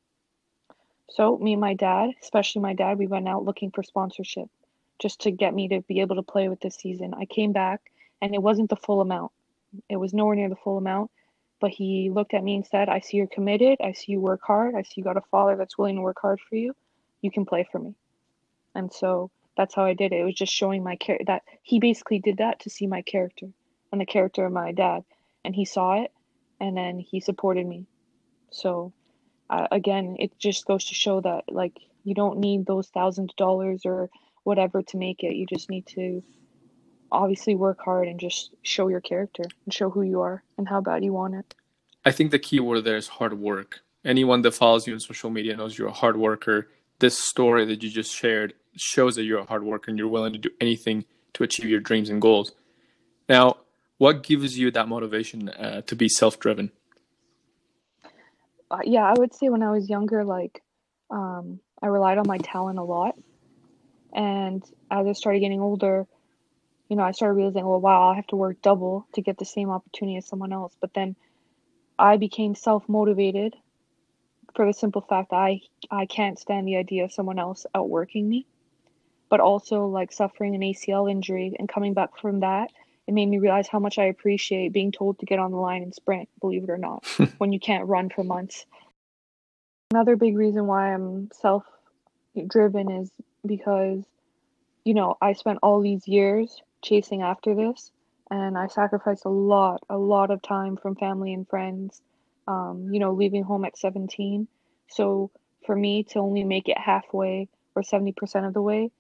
So, 1.11 1.37
me 1.37 1.53
and 1.53 1.61
my 1.61 1.75
dad, 1.75 2.11
especially 2.23 2.63
my 2.63 2.75
dad, 2.75 2.99
we 2.99 3.07
went 3.07 3.29
out 3.29 3.45
looking 3.45 3.71
for 3.71 3.83
sponsorship 3.83 4.49
just 4.99 5.21
to 5.23 5.31
get 5.31 5.55
me 5.55 5.69
to 5.69 5.83
be 5.83 6.01
able 6.01 6.17
to 6.17 6.23
play 6.23 6.49
with 6.49 6.61
this 6.61 6.77
season. 6.77 7.15
I 7.15 7.27
came 7.27 7.53
back 7.53 7.81
and 8.23 8.35
it 8.35 8.43
wasn't 8.43 8.71
the 8.71 8.77
full 8.77 9.01
amount. 9.01 9.33
It 9.89 9.97
was 9.97 10.15
nowhere 10.15 10.37
near 10.37 10.49
the 10.49 10.57
full 10.57 10.79
amount. 10.79 11.11
But 11.61 11.71
he 11.71 12.11
looked 12.11 12.35
at 12.35 12.45
me 12.45 12.57
and 12.57 12.67
said, 12.67 12.89
I 12.89 13.01
see 13.01 13.19
you're 13.19 13.27
committed. 13.27 13.79
I 13.83 13.93
see 13.93 14.13
you 14.13 14.21
work 14.21 14.41
hard. 14.43 14.75
I 14.75 14.83
see 14.83 14.95
you 14.97 15.05
got 15.05 15.17
a 15.17 15.23
father 15.31 15.57
that's 15.57 15.79
willing 15.79 15.97
to 15.97 16.03
work 16.03 16.19
hard 16.21 16.41
for 16.41 16.57
you. 16.57 16.75
You 17.23 17.31
can 17.31 17.47
play 17.47 17.67
for 17.71 17.79
me. 17.79 17.95
And 18.75 18.93
so 18.93 19.31
that's 19.57 19.75
how 19.75 19.85
I 19.85 19.95
did 19.95 20.13
it. 20.13 20.21
It 20.21 20.25
was 20.25 20.35
just 20.35 20.53
showing 20.53 20.85
my 20.85 20.97
character 20.97 21.25
that 21.27 21.43
he 21.63 21.81
basically 21.81 22.19
did 22.19 22.39
that 22.39 22.61
to 22.61 22.71
see 22.71 22.87
my 22.87 23.03
character 23.03 23.47
and 23.91 24.01
the 24.01 24.07
character 24.07 24.45
of 24.45 24.53
my 24.53 24.73
dad. 24.73 25.05
And 25.45 25.55
he 25.55 25.65
saw 25.65 26.03
it 26.03 26.13
and 26.61 26.77
then 26.77 26.99
he 26.99 27.21
supported 27.21 27.67
me. 27.67 27.87
So 28.51 28.93
uh, 29.49 29.69
again, 29.71 30.17
it 30.19 30.39
just 30.39 30.67
goes 30.67 30.87
to 30.87 30.95
show 30.95 31.21
that 31.21 31.45
like 31.49 31.79
you 32.05 32.15
don't 32.15 32.39
need 32.39 32.67
those 32.67 32.89
thousands 32.89 33.33
of 33.33 33.37
dollars 33.37 33.83
or 33.85 34.11
whatever 34.45 34.83
to 34.83 34.97
make 34.97 35.23
it. 35.23 35.35
You 35.35 35.47
just 35.47 35.71
need 35.71 35.87
to 35.89 36.23
obviously 37.11 37.55
work 37.55 37.79
hard 37.85 38.09
and 38.09 38.21
just 38.21 38.55
show 38.63 38.89
your 38.89 39.01
character 39.01 39.45
and 39.65 39.73
show 39.73 39.91
who 39.91 40.03
you 40.03 40.21
are 40.21 40.43
and 40.59 40.69
how 40.69 40.81
bad 40.81 41.05
you 41.05 41.13
want 41.13 41.35
it. 41.35 41.55
I 42.05 42.13
think 42.13 42.31
the 42.31 42.39
key 42.39 42.61
word 42.61 42.85
there 42.85 42.97
is 42.97 43.09
hard 43.09 43.39
work. 43.39 43.81
Anyone 44.05 44.43
that 44.43 44.53
follows 44.53 44.87
you 44.87 44.95
on 44.95 45.01
social 45.01 45.31
media 45.31 45.57
knows 45.57 45.77
you're 45.77 45.89
a 45.89 45.93
hard 45.93 46.17
worker. 46.17 46.69
This 46.99 47.19
story 47.19 47.65
that 47.67 47.83
you 47.83 47.91
just 47.91 48.15
shared 48.15 48.55
shows 48.77 49.17
that 49.17 49.25
you're 49.25 49.41
a 49.41 49.45
hard 49.45 49.65
worker 49.65 49.91
and 49.91 49.99
you're 49.99 50.09
willing 50.09 50.33
to 50.33 50.39
do 50.39 50.51
anything 50.61 51.05
to 51.35 51.43
achieve 51.43 51.69
your 51.69 51.81
dreams 51.81 52.09
and 52.09 52.21
goals. 52.21 52.53
Now, 53.29 53.59
what 53.99 54.23
gives 54.23 54.59
you 54.59 54.71
that 54.73 54.89
motivation 54.89 55.49
uh, 55.49 55.83
to 55.83 55.97
be 55.97 56.09
self-driven? 56.09 56.71
Uh, 58.71 58.79
yeah 58.85 59.05
i 59.05 59.15
would 59.17 59.33
say 59.33 59.49
when 59.49 59.63
i 59.63 59.71
was 59.71 59.89
younger 59.89 60.25
like 60.25 60.61
um, 61.11 61.61
i 61.83 61.87
relied 61.87 62.19
on 62.19 62.27
my 62.27 62.39
talent 62.39 62.79
a 62.79 62.83
lot. 62.83 63.15
And 64.13 64.63
as 64.91 65.07
i 65.07 65.13
started 65.13 65.41
getting 65.41 65.61
older 65.61 66.07
you 66.89 66.97
know 66.97 67.05
i 67.05 67.13
started 67.13 67.35
realizing 67.35 67.65
well 67.65 67.81
wow 67.81 68.11
i 68.11 68.17
have 68.17 68.27
to 68.29 68.37
work 68.37 68.61
double 68.63 69.07
to 69.15 69.23
get 69.23 69.39
the 69.39 69.45
same 69.45 69.71
opportunity 69.71 70.17
as 70.17 70.27
someone 70.27 70.53
else. 70.53 70.77
But 70.81 70.95
then 70.95 71.17
i 71.99 72.17
became 72.17 72.55
self-motivated 72.55 73.55
for 74.55 74.67
the 74.67 74.73
simple 74.73 75.03
fact 75.03 75.31
that 75.31 75.37
i 75.37 75.61
i 75.91 76.07
can't 76.07 76.39
stand 76.39 76.67
the 76.67 76.77
idea 76.77 77.05
of 77.05 77.13
someone 77.13 77.39
else 77.39 77.67
outworking 77.75 78.29
me 78.29 78.47
but 79.29 79.41
also 79.41 79.87
like 79.87 80.13
suffering 80.13 80.55
an 80.55 80.61
acl 80.61 81.11
injury 81.11 81.55
and 81.59 81.69
coming 81.69 81.95
back 81.95 82.17
from 82.19 82.41
that 82.41 82.71
it 83.07 83.15
made 83.15 83.29
me 83.29 83.39
realize 83.39 83.69
how 83.69 83.79
much 83.79 83.99
I 83.99 84.05
appreciate 84.05 84.73
being 84.73 84.91
told 84.91 85.21
to 85.21 85.27
get 85.27 85.39
on 85.39 85.53
the 85.53 85.59
line 85.59 85.83
and 85.83 85.95
sprint, 85.95 86.29
believe 86.41 86.65
it 86.65 86.71
or 86.71 86.79
not, 86.79 87.07
when 87.39 87.53
you 87.53 87.61
can't 87.61 87.87
run 87.87 88.11
for 88.11 88.25
months. 88.25 88.67
Another 89.93 90.17
big 90.17 90.37
reason 90.37 90.67
why 90.67 90.93
I'm 90.93 91.31
self 91.33 91.65
driven 92.49 92.91
is 92.91 93.11
because, 93.47 94.03
you 94.85 94.95
know, 94.95 95.17
I 95.21 95.35
spent 95.35 95.61
all 95.63 95.81
these 95.81 96.09
years 96.09 96.61
chasing 96.83 97.23
after 97.23 97.55
this, 97.55 97.93
and 98.31 98.59
I 98.59 98.67
sacrificed 98.67 99.25
a 99.25 99.31
lot, 99.31 99.85
a 99.89 99.97
lot 99.97 100.33
of 100.33 100.43
time 100.43 100.77
from 100.77 100.97
family 100.97 101.33
and 101.33 101.49
friends. 101.49 102.03
Um, 102.49 102.91
you 102.93 103.01
know, 103.01 103.13
leaving 103.13 103.43
home 103.43 103.65
at 103.65 103.77
17. 103.77 104.47
So 104.89 105.33
for 105.65 105.75
me 105.75 106.05
to 106.05 106.21
only 106.21 106.45
make 106.45 106.69
it 106.69 106.79
halfway 106.79 107.49
or 107.75 107.83
70% 107.83 108.47
of 108.47 108.55
the 108.55 108.63
way 108.63 108.93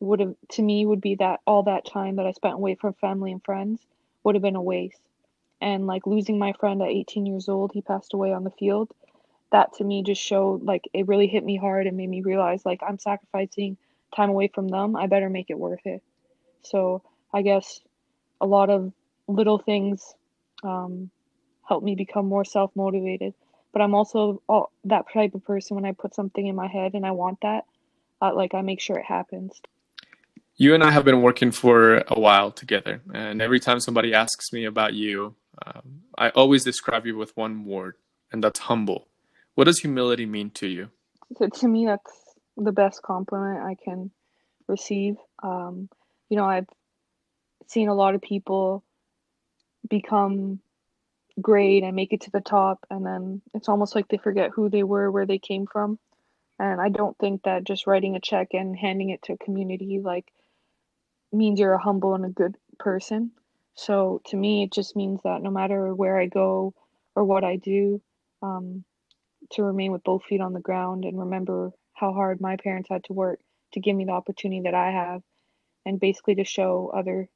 would 0.00 0.20
have 0.20 0.34
to 0.52 0.62
me 0.62 0.84
would 0.86 1.00
be 1.00 1.14
that 1.16 1.40
all 1.46 1.62
that 1.64 1.84
time 1.84 2.16
that 2.16 2.26
I 2.26 2.32
spent 2.32 2.54
away 2.54 2.74
from 2.74 2.94
family 2.94 3.32
and 3.32 3.44
friends 3.44 3.80
would 4.24 4.34
have 4.34 4.42
been 4.42 4.56
a 4.56 4.62
waste. 4.62 5.00
And 5.60 5.86
like 5.86 6.06
losing 6.06 6.38
my 6.38 6.54
friend 6.54 6.80
at 6.80 6.88
18 6.88 7.26
years 7.26 7.48
old, 7.48 7.72
he 7.72 7.82
passed 7.82 8.14
away 8.14 8.32
on 8.32 8.44
the 8.44 8.50
field. 8.50 8.90
That 9.52 9.74
to 9.74 9.84
me 9.84 10.02
just 10.02 10.22
showed 10.22 10.62
like 10.62 10.88
it 10.94 11.06
really 11.06 11.26
hit 11.26 11.44
me 11.44 11.56
hard 11.56 11.86
and 11.86 11.96
made 11.96 12.08
me 12.08 12.22
realize 12.22 12.64
like 12.64 12.80
I'm 12.86 12.98
sacrificing 12.98 13.76
time 14.14 14.30
away 14.30 14.48
from 14.48 14.68
them. 14.68 14.96
I 14.96 15.06
better 15.06 15.28
make 15.28 15.50
it 15.50 15.58
worth 15.58 15.84
it. 15.84 16.02
So 16.62 17.02
I 17.32 17.42
guess 17.42 17.80
a 18.40 18.46
lot 18.46 18.70
of 18.70 18.92
little 19.28 19.58
things 19.58 20.14
um, 20.62 21.10
help 21.68 21.82
me 21.82 21.94
become 21.94 22.26
more 22.26 22.44
self 22.44 22.70
motivated. 22.74 23.34
But 23.72 23.82
I'm 23.82 23.94
also 23.94 24.42
all, 24.48 24.72
that 24.84 25.06
type 25.12 25.34
of 25.34 25.44
person 25.44 25.76
when 25.76 25.84
I 25.84 25.92
put 25.92 26.14
something 26.14 26.46
in 26.46 26.56
my 26.56 26.66
head 26.66 26.94
and 26.94 27.06
I 27.06 27.12
want 27.12 27.40
that, 27.42 27.64
uh, 28.20 28.34
like 28.34 28.54
I 28.54 28.62
make 28.62 28.80
sure 28.80 28.98
it 28.98 29.04
happens. 29.04 29.60
You 30.60 30.74
and 30.74 30.84
I 30.84 30.90
have 30.90 31.06
been 31.06 31.22
working 31.22 31.52
for 31.52 32.04
a 32.06 32.20
while 32.20 32.50
together, 32.50 33.00
and 33.14 33.40
every 33.40 33.60
time 33.60 33.80
somebody 33.80 34.12
asks 34.12 34.52
me 34.52 34.66
about 34.66 34.92
you, 34.92 35.34
um, 35.64 36.02
I 36.18 36.28
always 36.28 36.64
describe 36.64 37.06
you 37.06 37.16
with 37.16 37.34
one 37.34 37.64
word, 37.64 37.94
and 38.30 38.44
that's 38.44 38.60
humble. 38.60 39.08
What 39.54 39.64
does 39.64 39.78
humility 39.78 40.26
mean 40.26 40.50
to 40.50 40.66
you? 40.66 40.90
So 41.38 41.48
to 41.48 41.66
me, 41.66 41.86
that's 41.86 42.12
the 42.58 42.72
best 42.72 43.00
compliment 43.00 43.64
I 43.64 43.74
can 43.82 44.10
receive. 44.68 45.16
Um, 45.42 45.88
you 46.28 46.36
know, 46.36 46.44
I've 46.44 46.68
seen 47.66 47.88
a 47.88 47.94
lot 47.94 48.14
of 48.14 48.20
people 48.20 48.84
become 49.88 50.60
great 51.40 51.84
and 51.84 51.96
make 51.96 52.12
it 52.12 52.20
to 52.20 52.30
the 52.30 52.42
top, 52.42 52.84
and 52.90 53.06
then 53.06 53.40
it's 53.54 53.70
almost 53.70 53.94
like 53.94 54.08
they 54.08 54.18
forget 54.18 54.50
who 54.54 54.68
they 54.68 54.82
were, 54.82 55.10
where 55.10 55.24
they 55.24 55.38
came 55.38 55.66
from. 55.66 55.98
And 56.58 56.82
I 56.82 56.90
don't 56.90 57.16
think 57.16 57.44
that 57.44 57.64
just 57.64 57.86
writing 57.86 58.14
a 58.14 58.20
check 58.20 58.48
and 58.52 58.76
handing 58.76 59.08
it 59.08 59.22
to 59.22 59.32
a 59.32 59.38
community 59.38 60.00
like 60.04 60.30
means 61.32 61.60
you're 61.60 61.74
a 61.74 61.82
humble 61.82 62.14
and 62.14 62.24
a 62.24 62.30
good 62.30 62.56
person. 62.78 63.30
So 63.74 64.20
to 64.26 64.36
me, 64.36 64.64
it 64.64 64.72
just 64.72 64.96
means 64.96 65.20
that 65.24 65.42
no 65.42 65.50
matter 65.50 65.94
where 65.94 66.18
I 66.18 66.26
go 66.26 66.74
or 67.14 67.24
what 67.24 67.44
I 67.44 67.56
do, 67.56 68.00
um, 68.42 68.84
to 69.52 69.62
remain 69.62 69.92
with 69.92 70.04
both 70.04 70.24
feet 70.24 70.40
on 70.40 70.52
the 70.52 70.60
ground 70.60 71.04
and 71.04 71.18
remember 71.18 71.72
how 71.94 72.12
hard 72.12 72.40
my 72.40 72.56
parents 72.56 72.88
had 72.90 73.04
to 73.04 73.12
work 73.12 73.40
to 73.72 73.80
give 73.80 73.96
me 73.96 74.04
the 74.04 74.12
opportunity 74.12 74.62
that 74.62 74.74
I 74.74 74.90
have, 74.90 75.22
and 75.86 76.00
basically 76.00 76.34
to 76.36 76.44
show 76.44 76.90
other 76.94 77.28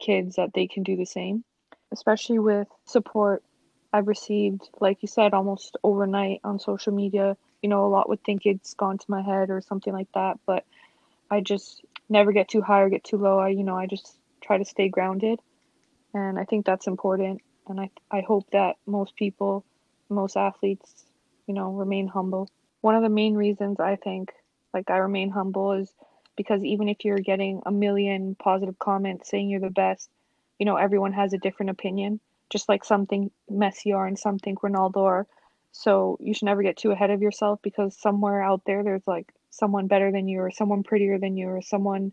kids 0.00 0.36
that 0.36 0.52
they 0.54 0.66
can 0.66 0.82
do 0.82 0.96
the 0.96 1.04
same, 1.04 1.44
especially 1.92 2.38
with 2.38 2.68
support 2.84 3.42
I've 3.92 4.08
received, 4.08 4.70
like 4.80 5.02
you 5.02 5.08
said, 5.08 5.34
almost 5.34 5.76
overnight 5.84 6.40
on 6.44 6.58
social 6.58 6.94
media. 6.94 7.36
You 7.60 7.68
know, 7.68 7.84
a 7.84 7.88
lot 7.88 8.08
would 8.08 8.24
think 8.24 8.46
it's 8.46 8.74
gone 8.74 8.98
to 8.98 9.04
my 9.08 9.20
head 9.20 9.50
or 9.50 9.60
something 9.60 9.92
like 9.92 10.08
that, 10.14 10.38
but 10.46 10.64
I 11.30 11.40
just 11.40 11.82
never 12.12 12.32
get 12.32 12.48
too 12.48 12.62
high 12.62 12.82
or 12.82 12.90
get 12.90 13.02
too 13.04 13.16
low. 13.16 13.38
I, 13.38 13.48
you 13.48 13.64
know, 13.64 13.76
I 13.76 13.86
just 13.86 14.16
try 14.40 14.58
to 14.58 14.64
stay 14.64 14.88
grounded, 14.88 15.40
and 16.14 16.38
I 16.38 16.44
think 16.44 16.64
that's 16.64 16.86
important. 16.86 17.40
And 17.66 17.80
I, 17.80 17.90
I 18.10 18.20
hope 18.20 18.50
that 18.52 18.76
most 18.86 19.16
people, 19.16 19.64
most 20.08 20.36
athletes, 20.36 21.04
you 21.46 21.54
know, 21.54 21.72
remain 21.72 22.08
humble. 22.08 22.48
One 22.82 22.94
of 22.94 23.02
the 23.02 23.08
main 23.08 23.34
reasons 23.34 23.80
I 23.80 23.96
think, 23.96 24.32
like, 24.74 24.90
I 24.90 24.98
remain 24.98 25.30
humble 25.30 25.72
is 25.72 25.92
because 26.36 26.64
even 26.64 26.88
if 26.88 27.04
you're 27.04 27.18
getting 27.18 27.62
a 27.66 27.72
million 27.72 28.34
positive 28.34 28.78
comments 28.78 29.30
saying 29.30 29.48
you're 29.48 29.60
the 29.60 29.70
best, 29.70 30.10
you 30.58 30.66
know, 30.66 30.76
everyone 30.76 31.12
has 31.12 31.32
a 31.32 31.38
different 31.38 31.70
opinion. 31.70 32.20
Just 32.50 32.68
like 32.68 32.84
something 32.84 33.30
Messi 33.50 33.94
are 33.94 34.06
and 34.06 34.18
something 34.18 34.56
Ronaldo 34.56 35.04
are. 35.04 35.26
So 35.72 36.18
you 36.20 36.34
should 36.34 36.46
never 36.46 36.62
get 36.62 36.76
too 36.76 36.90
ahead 36.90 37.10
of 37.10 37.22
yourself 37.22 37.60
because 37.62 37.96
somewhere 37.98 38.42
out 38.42 38.62
there 38.66 38.82
there's 38.82 39.06
like 39.06 39.32
someone 39.52 39.86
better 39.86 40.10
than 40.10 40.26
you 40.26 40.40
or 40.40 40.50
someone 40.50 40.82
prettier 40.82 41.18
than 41.18 41.36
you 41.36 41.48
or 41.48 41.62
someone, 41.62 42.12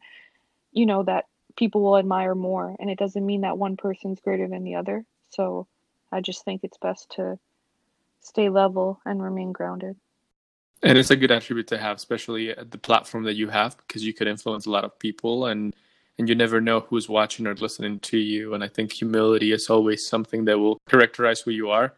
you 0.71 0.86
know, 0.86 1.04
that 1.04 1.25
people 1.58 1.82
will 1.82 1.97
admire 1.97 2.36
more. 2.36 2.75
And 2.80 2.89
it 2.89 2.99
doesn't 2.99 3.25
mean 3.25 3.41
that 3.41 3.58
one 3.58 3.78
person's 3.78 4.19
greater 4.19 4.47
than 4.47 4.63
the 4.63 4.75
other. 4.75 5.06
So 5.30 5.67
I 6.12 6.21
just 6.21 6.45
think 6.45 6.62
it's 6.63 6.78
best 6.78 7.10
to 7.15 7.39
stay 8.21 8.49
level 8.49 8.99
and 9.06 9.23
remain 9.23 9.52
grounded. 9.52 9.95
And 10.84 10.97
it's 10.97 11.12
a 11.12 11.15
good 11.15 11.32
attribute 11.32 11.67
to 11.67 11.78
have, 11.78 11.97
especially 11.97 12.52
at 12.52 12.71
the 12.71 12.78
platform 12.78 13.23
that 13.23 13.36
you 13.36 13.49
have, 13.49 13.78
because 13.78 14.06
you 14.06 14.13
could 14.13 14.28
influence 14.28 14.65
a 14.65 14.71
lot 14.71 14.86
of 14.86 14.97
people 14.99 15.47
and 15.47 15.75
and 16.17 16.28
you 16.28 16.36
never 16.36 16.60
know 16.60 16.82
who's 16.82 17.08
watching 17.08 17.47
or 17.47 17.56
listening 17.56 17.97
to 17.99 18.17
you. 18.17 18.54
And 18.54 18.62
I 18.62 18.67
think 18.67 18.91
humility 18.91 19.54
is 19.54 19.69
always 19.69 20.06
something 20.06 20.43
that 20.45 20.60
will 20.60 20.78
characterize 20.89 21.39
who 21.39 21.52
you 21.52 21.69
are. 21.69 21.93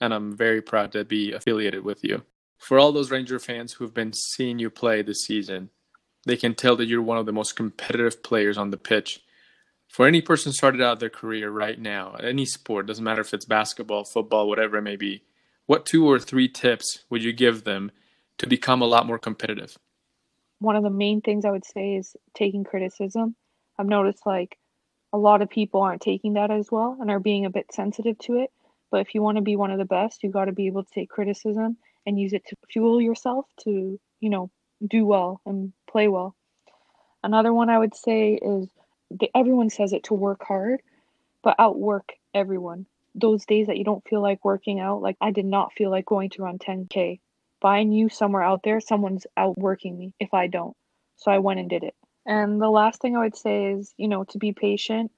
And 0.00 0.14
I'm 0.14 0.34
very 0.34 0.62
proud 0.62 0.92
to 0.92 1.04
be 1.04 1.32
affiliated 1.32 1.84
with 1.84 2.02
you. 2.02 2.22
For 2.58 2.78
all 2.78 2.92
those 2.92 3.10
Ranger 3.10 3.38
fans 3.38 3.74
who've 3.74 3.94
been 3.94 4.12
seeing 4.12 4.58
you 4.58 4.70
play 4.70 5.02
this 5.02 5.24
season, 5.24 5.70
they 6.24 6.36
can 6.36 6.54
tell 6.54 6.76
that 6.76 6.86
you're 6.86 7.02
one 7.02 7.18
of 7.18 7.26
the 7.26 7.32
most 7.32 7.54
competitive 7.54 8.22
players 8.22 8.58
on 8.58 8.70
the 8.70 8.76
pitch. 8.76 9.20
For 9.88 10.06
any 10.06 10.20
person 10.20 10.52
started 10.52 10.82
out 10.82 10.98
their 10.98 11.08
career 11.10 11.50
right 11.50 11.78
now, 11.78 12.14
any 12.14 12.44
sport, 12.44 12.86
doesn't 12.86 13.04
matter 13.04 13.20
if 13.20 13.32
it's 13.32 13.44
basketball, 13.44 14.04
football, 14.04 14.48
whatever 14.48 14.78
it 14.78 14.82
may 14.82 14.96
be, 14.96 15.22
what 15.66 15.86
two 15.86 16.06
or 16.06 16.18
three 16.18 16.48
tips 16.48 17.04
would 17.08 17.22
you 17.22 17.32
give 17.32 17.64
them 17.64 17.92
to 18.38 18.46
become 18.46 18.82
a 18.82 18.86
lot 18.86 19.06
more 19.06 19.18
competitive? 19.18 19.78
One 20.58 20.76
of 20.76 20.82
the 20.82 20.90
main 20.90 21.20
things 21.20 21.44
I 21.44 21.50
would 21.50 21.64
say 21.64 21.94
is 21.94 22.16
taking 22.34 22.64
criticism. 22.64 23.36
I've 23.78 23.86
noticed 23.86 24.26
like 24.26 24.58
a 25.12 25.18
lot 25.18 25.42
of 25.42 25.50
people 25.50 25.82
aren't 25.82 26.02
taking 26.02 26.34
that 26.34 26.50
as 26.50 26.70
well 26.70 26.96
and 27.00 27.10
are 27.10 27.20
being 27.20 27.44
a 27.44 27.50
bit 27.50 27.72
sensitive 27.72 28.18
to 28.20 28.40
it. 28.40 28.50
But 28.90 29.00
if 29.00 29.14
you 29.14 29.22
want 29.22 29.36
to 29.36 29.42
be 29.42 29.56
one 29.56 29.70
of 29.70 29.78
the 29.78 29.84
best, 29.84 30.22
you 30.22 30.30
got 30.30 30.46
to 30.46 30.52
be 30.52 30.66
able 30.66 30.84
to 30.84 30.90
take 30.92 31.10
criticism 31.10 31.76
and 32.06 32.18
use 32.18 32.32
it 32.32 32.44
to 32.46 32.56
fuel 32.70 33.00
yourself 33.00 33.46
to, 33.64 33.98
you 34.20 34.30
know, 34.30 34.50
do 34.86 35.04
well 35.04 35.40
and 35.44 35.72
play 35.90 36.08
well. 36.08 36.34
Another 37.22 37.52
one 37.52 37.70
I 37.70 37.78
would 37.78 37.94
say 37.94 38.34
is 38.34 38.68
the, 39.10 39.30
everyone 39.34 39.70
says 39.70 39.92
it 39.92 40.04
to 40.04 40.14
work 40.14 40.44
hard, 40.44 40.80
but 41.42 41.56
outwork 41.58 42.12
everyone. 42.34 42.86
Those 43.14 43.46
days 43.46 43.66
that 43.66 43.78
you 43.78 43.84
don't 43.84 44.06
feel 44.08 44.20
like 44.22 44.44
working 44.44 44.78
out, 44.78 45.02
like 45.02 45.16
I 45.20 45.30
did 45.30 45.46
not 45.46 45.72
feel 45.72 45.90
like 45.90 46.06
going 46.06 46.30
to 46.30 46.42
run 46.42 46.58
10K 46.58 47.20
if 47.58 47.64
I 47.64 47.82
knew 47.82 48.08
somewhere 48.08 48.42
out 48.42 48.62
there 48.62 48.80
someone's 48.80 49.26
outworking 49.36 49.98
me 49.98 50.12
if 50.20 50.34
I 50.34 50.46
don't. 50.46 50.76
So 51.16 51.30
I 51.30 51.38
went 51.38 51.60
and 51.60 51.70
did 51.70 51.82
it. 51.82 51.94
And 52.26 52.60
the 52.60 52.68
last 52.68 53.00
thing 53.00 53.16
I 53.16 53.20
would 53.20 53.36
say 53.36 53.72
is, 53.72 53.94
you 53.96 54.08
know, 54.08 54.24
to 54.24 54.38
be 54.38 54.52
patient 54.52 55.10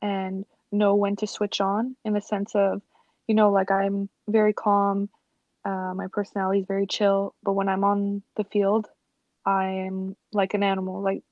and 0.00 0.44
know 0.70 0.94
when 0.94 1.16
to 1.16 1.26
switch 1.26 1.60
on 1.60 1.96
in 2.04 2.12
the 2.12 2.20
sense 2.20 2.54
of, 2.54 2.82
you 3.26 3.34
know, 3.34 3.50
like 3.50 3.70
I'm 3.70 4.08
very 4.28 4.52
calm, 4.52 5.08
uh, 5.64 5.92
my 5.94 6.06
personality 6.12 6.60
is 6.60 6.66
very 6.66 6.86
chill, 6.86 7.34
but 7.42 7.52
when 7.52 7.68
I'm 7.68 7.84
on 7.84 8.22
the 8.36 8.44
field, 8.44 8.88
I 9.44 9.64
am 9.86 10.16
like 10.32 10.54
an 10.54 10.62
animal. 10.62 11.02
Like, 11.02 11.22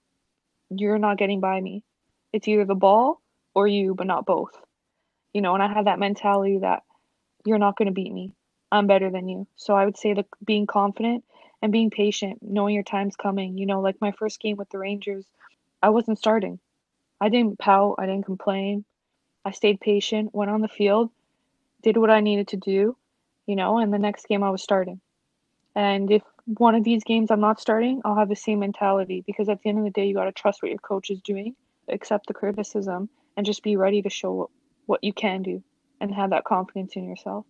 you're 0.70 0.98
not 0.98 1.18
getting 1.18 1.40
by 1.40 1.60
me. 1.60 1.82
It's 2.32 2.48
either 2.48 2.64
the 2.64 2.74
ball 2.74 3.22
or 3.54 3.66
you, 3.66 3.94
but 3.94 4.06
not 4.06 4.26
both. 4.26 4.50
You 5.32 5.40
know, 5.40 5.54
and 5.54 5.62
I 5.62 5.72
have 5.72 5.86
that 5.86 5.98
mentality 5.98 6.58
that 6.58 6.82
you're 7.46 7.58
not 7.58 7.76
going 7.76 7.86
to 7.86 7.92
beat 7.92 8.12
me. 8.12 8.34
I'm 8.70 8.86
better 8.86 9.10
than 9.10 9.28
you. 9.28 9.46
So 9.56 9.74
I 9.74 9.84
would 9.84 9.96
say 9.96 10.12
that 10.12 10.26
being 10.44 10.66
confident 10.66 11.24
and 11.62 11.72
being 11.72 11.90
patient, 11.90 12.38
knowing 12.42 12.74
your 12.74 12.84
time's 12.84 13.16
coming. 13.16 13.56
You 13.56 13.66
know, 13.66 13.80
like 13.80 13.96
my 14.00 14.12
first 14.12 14.40
game 14.40 14.58
with 14.58 14.68
the 14.68 14.78
Rangers, 14.78 15.26
I 15.82 15.88
wasn't 15.88 16.18
starting. 16.18 16.58
I 17.20 17.30
didn't 17.30 17.58
pout, 17.58 17.96
I 17.98 18.06
didn't 18.06 18.26
complain. 18.26 18.84
I 19.44 19.52
stayed 19.52 19.80
patient, 19.80 20.34
went 20.34 20.50
on 20.50 20.60
the 20.60 20.68
field, 20.68 21.10
did 21.82 21.96
what 21.96 22.10
I 22.10 22.20
needed 22.20 22.48
to 22.48 22.56
do, 22.58 22.96
you 23.48 23.56
know, 23.56 23.78
and 23.78 23.92
the 23.92 23.98
next 23.98 24.28
game 24.28 24.44
I 24.44 24.50
was 24.50 24.62
starting. 24.62 25.00
And 25.74 26.12
if 26.12 26.22
one 26.44 26.74
of 26.74 26.84
these 26.84 27.02
games 27.02 27.30
I'm 27.30 27.40
not 27.40 27.60
starting, 27.60 28.02
I'll 28.04 28.14
have 28.14 28.28
the 28.28 28.36
same 28.36 28.60
mentality 28.60 29.24
because 29.26 29.48
at 29.48 29.62
the 29.62 29.70
end 29.70 29.78
of 29.78 29.84
the 29.84 29.90
day, 29.90 30.06
you 30.06 30.14
got 30.14 30.24
to 30.24 30.32
trust 30.32 30.62
what 30.62 30.68
your 30.68 30.78
coach 30.78 31.10
is 31.10 31.20
doing, 31.22 31.56
accept 31.88 32.26
the 32.26 32.34
criticism, 32.34 33.08
and 33.36 33.46
just 33.46 33.62
be 33.62 33.76
ready 33.76 34.02
to 34.02 34.10
show 34.10 34.32
what, 34.32 34.50
what 34.86 35.04
you 35.04 35.14
can 35.14 35.42
do 35.42 35.62
and 36.00 36.14
have 36.14 36.30
that 36.30 36.44
confidence 36.44 36.94
in 36.94 37.04
yourself. 37.04 37.46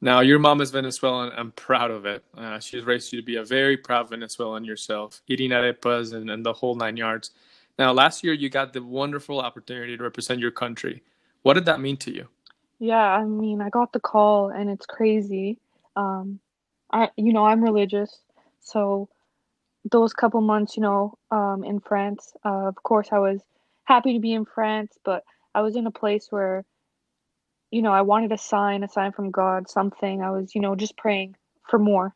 Now, 0.00 0.20
your 0.20 0.38
mom 0.38 0.60
is 0.60 0.70
Venezuelan. 0.70 1.32
I'm 1.36 1.50
proud 1.52 1.90
of 1.90 2.06
it. 2.06 2.24
Uh, 2.36 2.60
she's 2.60 2.84
raised 2.84 3.12
you 3.12 3.20
to 3.20 3.26
be 3.26 3.36
a 3.36 3.44
very 3.44 3.76
proud 3.76 4.08
Venezuelan 4.08 4.64
yourself, 4.64 5.20
eating 5.26 5.50
arepas 5.50 6.14
and, 6.14 6.30
and 6.30 6.46
the 6.46 6.52
whole 6.52 6.76
nine 6.76 6.96
yards. 6.96 7.32
Now, 7.76 7.92
last 7.92 8.22
year 8.22 8.34
you 8.34 8.48
got 8.48 8.72
the 8.72 8.82
wonderful 8.82 9.40
opportunity 9.40 9.96
to 9.96 10.02
represent 10.02 10.38
your 10.38 10.52
country. 10.52 11.02
What 11.42 11.54
did 11.54 11.64
that 11.64 11.80
mean 11.80 11.96
to 11.98 12.14
you? 12.14 12.28
Yeah, 12.80 12.98
I 13.04 13.24
mean, 13.24 13.62
I 13.62 13.70
got 13.70 13.92
the 13.94 14.00
call 14.00 14.50
and 14.50 14.70
it's 14.70 14.86
crazy. 14.86 15.58
Um, 15.96 16.40
I, 16.92 17.10
you 17.16 17.34
know, 17.34 17.46
I'm 17.46 17.64
religious, 17.64 18.20
so 18.60 19.10
those 19.90 20.12
couple 20.14 20.40
months, 20.42 20.76
you 20.76 20.82
know, 20.82 21.18
um, 21.30 21.64
in 21.64 21.80
France, 21.80 22.34
uh, 22.44 22.68
of 22.68 22.76
course, 22.82 23.08
I 23.12 23.18
was 23.20 23.40
happy 23.84 24.14
to 24.14 24.20
be 24.20 24.34
in 24.34 24.44
France, 24.46 24.98
but 25.04 25.24
I 25.54 25.62
was 25.62 25.76
in 25.76 25.86
a 25.86 25.92
place 25.92 26.28
where 26.30 26.64
you 27.72 27.82
know, 27.82 27.92
I 27.92 28.02
wanted 28.02 28.32
a 28.32 28.38
sign, 28.38 28.84
a 28.84 28.88
sign 28.88 29.12
from 29.12 29.32
God, 29.32 29.70
something. 29.70 30.22
I 30.22 30.32
was, 30.32 30.54
you 30.54 30.62
know, 30.62 30.76
just 30.76 30.96
praying 30.98 31.36
for 31.68 31.78
more, 31.78 32.14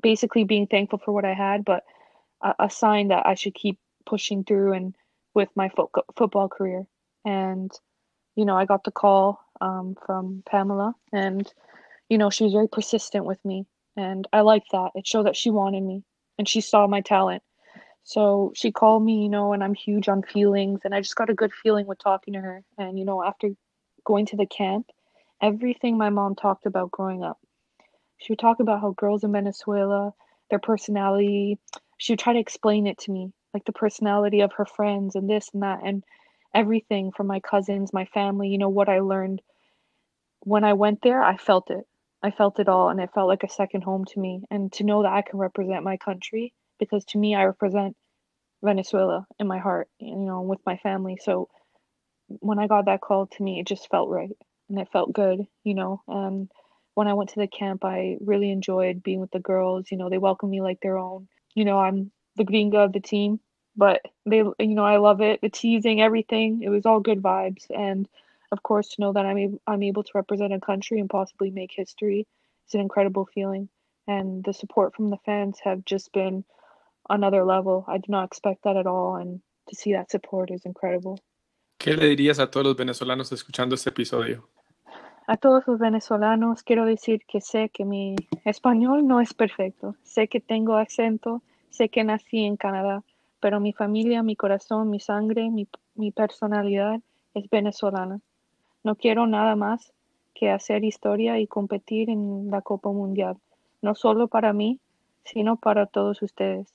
basically 0.00 0.44
being 0.44 0.66
thankful 0.66 1.00
for 1.04 1.12
what 1.12 1.26
I 1.26 1.34
had, 1.34 1.64
but 1.64 1.84
a, 2.42 2.54
a 2.60 2.70
sign 2.70 3.08
that 3.08 3.26
I 3.26 3.34
should 3.34 3.54
keep 3.54 3.78
pushing 4.06 4.44
through 4.44 4.74
and 4.74 4.96
with 5.34 5.50
my 5.56 5.70
fo- 5.70 5.90
football 6.16 6.48
career. 6.48 6.86
And, 7.24 7.72
you 8.36 8.44
know, 8.44 8.56
I 8.56 8.66
got 8.66 8.84
the 8.84 8.92
call 8.92 9.40
um, 9.60 9.96
from 10.06 10.42
Pamela, 10.46 10.94
and 11.12 11.52
you 12.08 12.18
know, 12.18 12.30
she 12.30 12.44
was 12.44 12.52
very 12.52 12.68
persistent 12.68 13.24
with 13.24 13.42
me, 13.44 13.66
and 13.96 14.26
I 14.32 14.40
liked 14.40 14.68
that. 14.72 14.92
It 14.94 15.06
showed 15.06 15.26
that 15.26 15.36
she 15.36 15.50
wanted 15.50 15.82
me, 15.82 16.02
and 16.38 16.48
she 16.48 16.60
saw 16.60 16.86
my 16.86 17.00
talent. 17.00 17.42
So 18.04 18.52
she 18.54 18.72
called 18.72 19.04
me, 19.04 19.22
you 19.24 19.28
know, 19.28 19.52
and 19.52 19.62
I'm 19.62 19.74
huge 19.74 20.08
on 20.08 20.22
feelings, 20.22 20.80
and 20.84 20.94
I 20.94 21.00
just 21.00 21.16
got 21.16 21.30
a 21.30 21.34
good 21.34 21.52
feeling 21.52 21.86
with 21.86 21.98
talking 21.98 22.34
to 22.34 22.40
her. 22.40 22.62
And 22.78 22.98
you 22.98 23.04
know, 23.04 23.22
after 23.22 23.50
going 24.04 24.26
to 24.26 24.36
the 24.36 24.46
camp, 24.46 24.86
everything 25.42 25.98
my 25.98 26.08
mom 26.10 26.34
talked 26.34 26.66
about 26.66 26.90
growing 26.90 27.22
up, 27.22 27.38
she 28.18 28.32
would 28.32 28.38
talk 28.38 28.60
about 28.60 28.80
how 28.80 28.92
girls 28.92 29.24
in 29.24 29.32
Venezuela, 29.32 30.12
their 30.50 30.58
personality. 30.58 31.58
She 31.98 32.12
would 32.12 32.20
try 32.20 32.32
to 32.32 32.38
explain 32.38 32.86
it 32.86 32.98
to 33.00 33.12
me, 33.12 33.32
like 33.52 33.64
the 33.64 33.72
personality 33.72 34.40
of 34.40 34.52
her 34.54 34.66
friends 34.66 35.14
and 35.14 35.28
this 35.28 35.50
and 35.52 35.62
that, 35.62 35.80
and 35.84 36.04
everything 36.54 37.12
from 37.12 37.26
my 37.26 37.40
cousins, 37.40 37.92
my 37.92 38.06
family. 38.06 38.48
You 38.48 38.58
know 38.58 38.68
what 38.68 38.88
I 38.88 39.00
learned 39.00 39.42
when 40.40 40.64
I 40.64 40.72
went 40.74 41.02
there. 41.02 41.22
I 41.22 41.36
felt 41.36 41.70
it. 41.70 41.84
I 42.22 42.32
felt 42.32 42.58
it 42.58 42.68
all, 42.68 42.88
and 42.88 43.00
it 43.00 43.10
felt 43.14 43.28
like 43.28 43.44
a 43.44 43.48
second 43.48 43.82
home 43.82 44.04
to 44.06 44.20
me. 44.20 44.42
And 44.50 44.72
to 44.72 44.84
know 44.84 45.02
that 45.02 45.12
I 45.12 45.22
can 45.22 45.38
represent 45.38 45.84
my 45.84 45.96
country, 45.98 46.52
because 46.78 47.04
to 47.06 47.18
me, 47.18 47.34
I 47.34 47.44
represent 47.44 47.96
Venezuela 48.62 49.26
in 49.38 49.46
my 49.46 49.58
heart, 49.58 49.88
you 50.00 50.16
know, 50.16 50.42
with 50.42 50.60
my 50.66 50.76
family. 50.78 51.18
So 51.22 51.48
when 52.28 52.58
I 52.58 52.66
got 52.66 52.86
that 52.86 53.00
call 53.00 53.26
to 53.26 53.42
me, 53.42 53.60
it 53.60 53.66
just 53.66 53.88
felt 53.90 54.10
right 54.10 54.36
and 54.68 54.78
it 54.78 54.88
felt 54.92 55.12
good, 55.12 55.46
you 55.64 55.74
know. 55.74 56.02
And 56.08 56.50
when 56.94 57.08
I 57.08 57.14
went 57.14 57.30
to 57.30 57.40
the 57.40 57.46
camp, 57.46 57.84
I 57.84 58.16
really 58.20 58.50
enjoyed 58.50 59.02
being 59.02 59.20
with 59.20 59.30
the 59.30 59.40
girls. 59.40 59.86
You 59.90 59.96
know, 59.96 60.10
they 60.10 60.18
welcomed 60.18 60.50
me 60.50 60.60
like 60.60 60.80
their 60.80 60.98
own. 60.98 61.28
You 61.54 61.64
know, 61.64 61.78
I'm 61.78 62.10
the 62.36 62.44
gringa 62.44 62.84
of 62.84 62.92
the 62.92 63.00
team, 63.00 63.40
but 63.78 64.02
they, 64.26 64.38
you 64.38 64.74
know, 64.74 64.84
I 64.84 64.96
love 64.96 65.20
it. 65.20 65.40
The 65.40 65.48
teasing, 65.48 66.02
everything. 66.02 66.62
It 66.62 66.68
was 66.68 66.84
all 66.84 67.00
good 67.00 67.22
vibes. 67.22 67.64
And 67.70 68.08
of 68.50 68.62
course, 68.62 68.88
to 68.88 69.00
know 69.00 69.12
that 69.12 69.24
I'm 69.24 69.38
able, 69.38 69.60
I'm 69.66 69.84
able 69.84 70.02
to 70.02 70.10
represent 70.14 70.52
a 70.52 70.60
country 70.60 70.98
and 70.98 71.08
possibly 71.08 71.50
make 71.50 71.70
history 71.72 72.26
is 72.66 72.74
an 72.74 72.80
incredible 72.80 73.26
feeling. 73.32 73.68
And 74.08 74.42
the 74.42 74.52
support 74.52 74.96
from 74.96 75.10
the 75.10 75.18
fans 75.24 75.58
have 75.62 75.84
just 75.84 76.12
been 76.12 76.44
another 77.08 77.44
level. 77.44 77.84
I 77.86 77.98
did 77.98 78.10
not 78.10 78.24
expect 78.24 78.64
that 78.64 78.76
at 78.76 78.86
all, 78.86 79.16
and 79.16 79.40
to 79.68 79.76
see 79.76 79.92
that 79.92 80.10
support 80.10 80.50
is 80.50 80.64
incredible. 80.64 81.20
¿Qué 81.78 81.96
le 81.96 82.08
dirías 82.08 82.40
a 82.40 82.50
todos 82.50 82.66
los 82.66 82.76
venezolanos 82.76 83.30
escuchando 83.30 83.76
este 83.76 83.90
episodio? 83.90 84.48
A 85.28 85.36
todos 85.36 85.62
los 85.66 85.78
venezolanos 85.78 86.62
quiero 86.62 86.86
decir 86.86 87.20
que 87.28 87.40
sé 87.40 87.68
que 87.68 87.84
mi 87.84 88.16
español 88.44 89.06
no 89.06 89.20
es 89.20 89.34
perfecto, 89.34 89.94
sé 90.02 90.26
que 90.26 90.40
tengo 90.40 90.74
acento, 90.74 91.42
sé 91.70 91.90
que 91.90 92.02
nací 92.02 92.44
en 92.44 92.56
Canadá, 92.56 93.04
pero 93.40 93.60
mi 93.60 93.72
familia, 93.72 94.22
mi 94.22 94.36
corazón, 94.36 94.90
mi 94.90 95.00
sangre, 95.00 95.50
mi, 95.50 95.68
mi 95.94 96.10
personalidad 96.10 97.00
es 97.34 97.48
venezolana. 97.50 98.20
No 98.84 98.96
quiero 98.96 99.26
nada 99.26 99.56
más 99.56 99.92
que 100.34 100.50
hacer 100.50 100.84
historia 100.84 101.38
y 101.38 101.46
competir 101.46 102.10
en 102.10 102.50
la 102.50 102.62
Copa 102.62 102.90
Mundial, 102.90 103.36
no 103.82 103.94
solo 103.94 104.28
para 104.28 104.52
mí, 104.52 104.78
sino 105.24 105.56
para 105.56 105.86
todos 105.86 106.22
ustedes. 106.22 106.72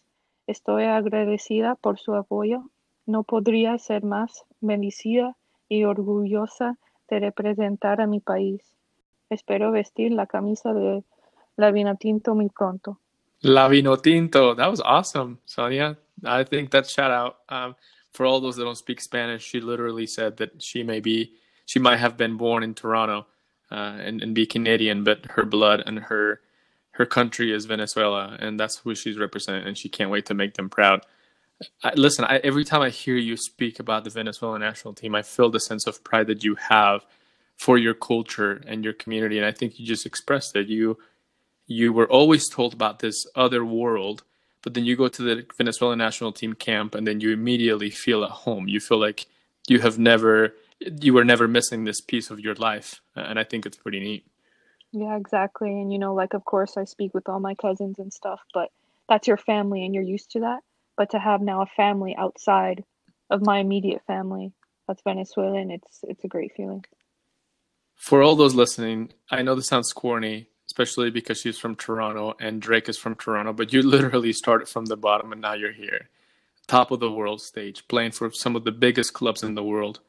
Estoy 0.48 0.84
agradecida 0.84 1.76
por 1.76 2.00
su 2.00 2.16
apoyo. 2.16 2.70
No 3.06 3.24
podría 3.24 3.78
ser 3.78 4.04
más 4.04 4.44
bendecida 4.60 5.36
y 5.70 5.86
orgullosa 5.86 6.78
de 7.10 7.20
representar 7.20 8.02
a 8.02 8.08
mi 8.08 8.20
país. 8.20 8.62
Espero 9.30 9.72
vestir 9.72 10.12
la 10.12 10.28
camisa 10.28 10.74
de 10.74 11.04
la 11.56 11.72
Vinotinto 11.72 12.36
muy 12.36 12.50
pronto. 12.50 13.00
La 13.40 13.68
Vinotinto, 13.68 14.56
that 14.56 14.70
was 14.70 14.82
awesome, 14.86 15.38
Sonia. 15.46 15.98
I 16.24 16.44
think 16.44 16.72
that 16.72 16.90
shout 16.90 17.12
out 17.12 17.38
um, 17.50 17.76
for 18.12 18.26
all 18.26 18.40
those 18.40 18.56
that 18.58 18.64
don't 18.64 18.78
speak 18.78 19.02
Spanish. 19.02 19.44
She 19.44 19.60
literally 19.60 20.08
said 20.08 20.38
that 20.38 20.62
she 20.62 20.84
may 20.84 21.00
be, 21.00 21.34
she 21.66 21.80
might 21.80 21.98
have 21.98 22.18
been 22.18 22.38
born 22.38 22.64
in 22.64 22.74
Toronto 22.74 23.28
uh, 23.72 23.98
and, 24.00 24.22
and 24.22 24.36
be 24.36 24.46
Canadian, 24.46 25.04
but 25.04 25.26
her 25.26 25.44
blood 25.44 25.84
and 25.86 26.00
her 26.00 26.42
her 26.94 27.06
country 27.06 27.52
is 27.52 27.66
Venezuela, 27.66 28.38
and 28.40 28.60
that's 28.60 28.78
who 28.78 28.94
she's 28.94 29.18
representing, 29.18 29.68
and 29.68 29.78
she 29.78 29.90
can't 29.90 30.12
wait 30.12 30.28
to 30.28 30.36
make 30.36 30.54
them 30.54 30.70
proud. 30.70 31.04
I, 31.84 31.94
listen, 31.96 32.24
I, 32.26 32.38
every 32.38 32.64
time 32.64 32.82
I 32.82 32.90
hear 32.90 33.16
you 33.16 33.36
speak 33.36 33.80
about 33.80 34.04
the 34.04 34.10
Venezuelan 34.12 34.62
national 34.62 34.94
team, 34.94 35.16
I 35.16 35.24
feel 35.24 35.50
the 35.50 35.60
sense 35.60 35.88
of 35.88 36.04
pride 36.04 36.28
that 36.28 36.44
you 36.44 36.56
have 36.70 37.04
for 37.58 37.78
your 37.78 37.94
culture 37.96 38.62
and 38.68 38.84
your 38.84 38.94
community, 38.94 39.38
and 39.38 39.46
I 39.46 39.52
think 39.52 39.80
you 39.80 39.86
just 39.86 40.06
expressed 40.06 40.56
it. 40.56 40.68
You 40.68 40.98
you 41.66 41.94
were 41.94 42.10
always 42.10 42.48
told 42.50 42.74
about 42.74 43.00
this 43.00 43.26
other 43.36 43.66
world, 43.66 44.24
but 44.64 44.74
then 44.74 44.86
you 44.86 44.96
go 44.96 45.08
to 45.08 45.22
the 45.22 45.46
Venezuelan 45.58 46.00
national 46.00 46.32
team 46.32 46.54
camp, 46.54 46.96
and 46.96 47.06
then 47.06 47.20
you 47.20 47.32
immediately 47.32 47.90
feel 47.90 48.24
at 48.24 48.32
home. 48.32 48.68
You 48.68 48.80
feel 48.80 49.00
like 49.00 49.28
you 49.68 49.80
have 49.80 50.00
never 50.00 50.56
you 50.80 51.14
were 51.14 51.24
never 51.24 51.48
missing 51.48 51.84
this 51.84 52.02
piece 52.02 52.32
of 52.32 52.40
your 52.40 52.56
life, 52.56 53.02
and 53.16 53.38
I 53.40 53.44
think 53.44 53.66
it's 53.66 53.78
pretty 53.78 54.00
neat. 54.00 54.26
Yeah, 54.92 55.18
exactly. 55.18 55.70
And 55.70 55.92
you 55.92 56.00
know, 56.00 56.14
like 56.14 56.34
of 56.34 56.46
course 56.46 56.78
I 56.78 56.86
speak 56.86 57.14
with 57.14 57.30
all 57.30 57.40
my 57.40 57.56
cousins 57.56 58.00
and 58.00 58.12
stuff, 58.12 58.42
but 58.54 58.70
that's 59.10 59.28
your 59.28 59.38
family 59.38 59.86
and 59.86 59.94
you're 59.94 60.04
used 60.04 60.32
to 60.32 60.42
that. 60.42 60.62
But 60.96 61.12
to 61.12 61.20
have 61.20 61.42
now 61.42 61.62
a 61.62 61.66
family 61.66 62.16
outside 62.16 62.84
of 63.30 63.42
my 63.42 63.60
immediate 63.60 64.02
family 64.06 64.54
that's 64.88 65.02
Venezuelan, 65.04 65.72
it's 65.72 66.00
it's 66.04 66.24
a 66.24 66.28
great 66.28 66.54
feeling. 66.56 66.86
For 67.96 68.22
all 68.22 68.36
those 68.36 68.56
listening, 68.56 69.14
I 69.30 69.42
know 69.42 69.56
this 69.56 69.68
sounds 69.68 69.94
corny, 69.94 70.48
especially 70.74 71.12
because 71.12 71.40
she's 71.40 71.60
from 71.60 71.76
Toronto 71.76 72.34
and 72.40 72.60
Drake 72.60 72.90
is 72.90 72.98
from 72.98 73.14
Toronto, 73.14 73.54
but 73.54 73.72
you 73.72 73.84
literally 73.88 74.34
started 74.34 74.68
from 74.68 74.86
the 74.86 74.98
bottom 74.98 75.32
and 75.32 75.40
now 75.40 75.54
you're 75.54 75.72
here. 75.72 76.10
Top 76.66 76.90
of 76.90 77.00
the 77.00 77.12
world 77.12 77.42
stage, 77.42 77.88
playing 77.88 78.12
for 78.12 78.32
some 78.32 78.56
of 78.56 78.64
the 78.64 78.72
biggest 78.72 79.14
clubs 79.14 79.44
in 79.44 79.54
the 79.54 79.64
world. 79.64 80.00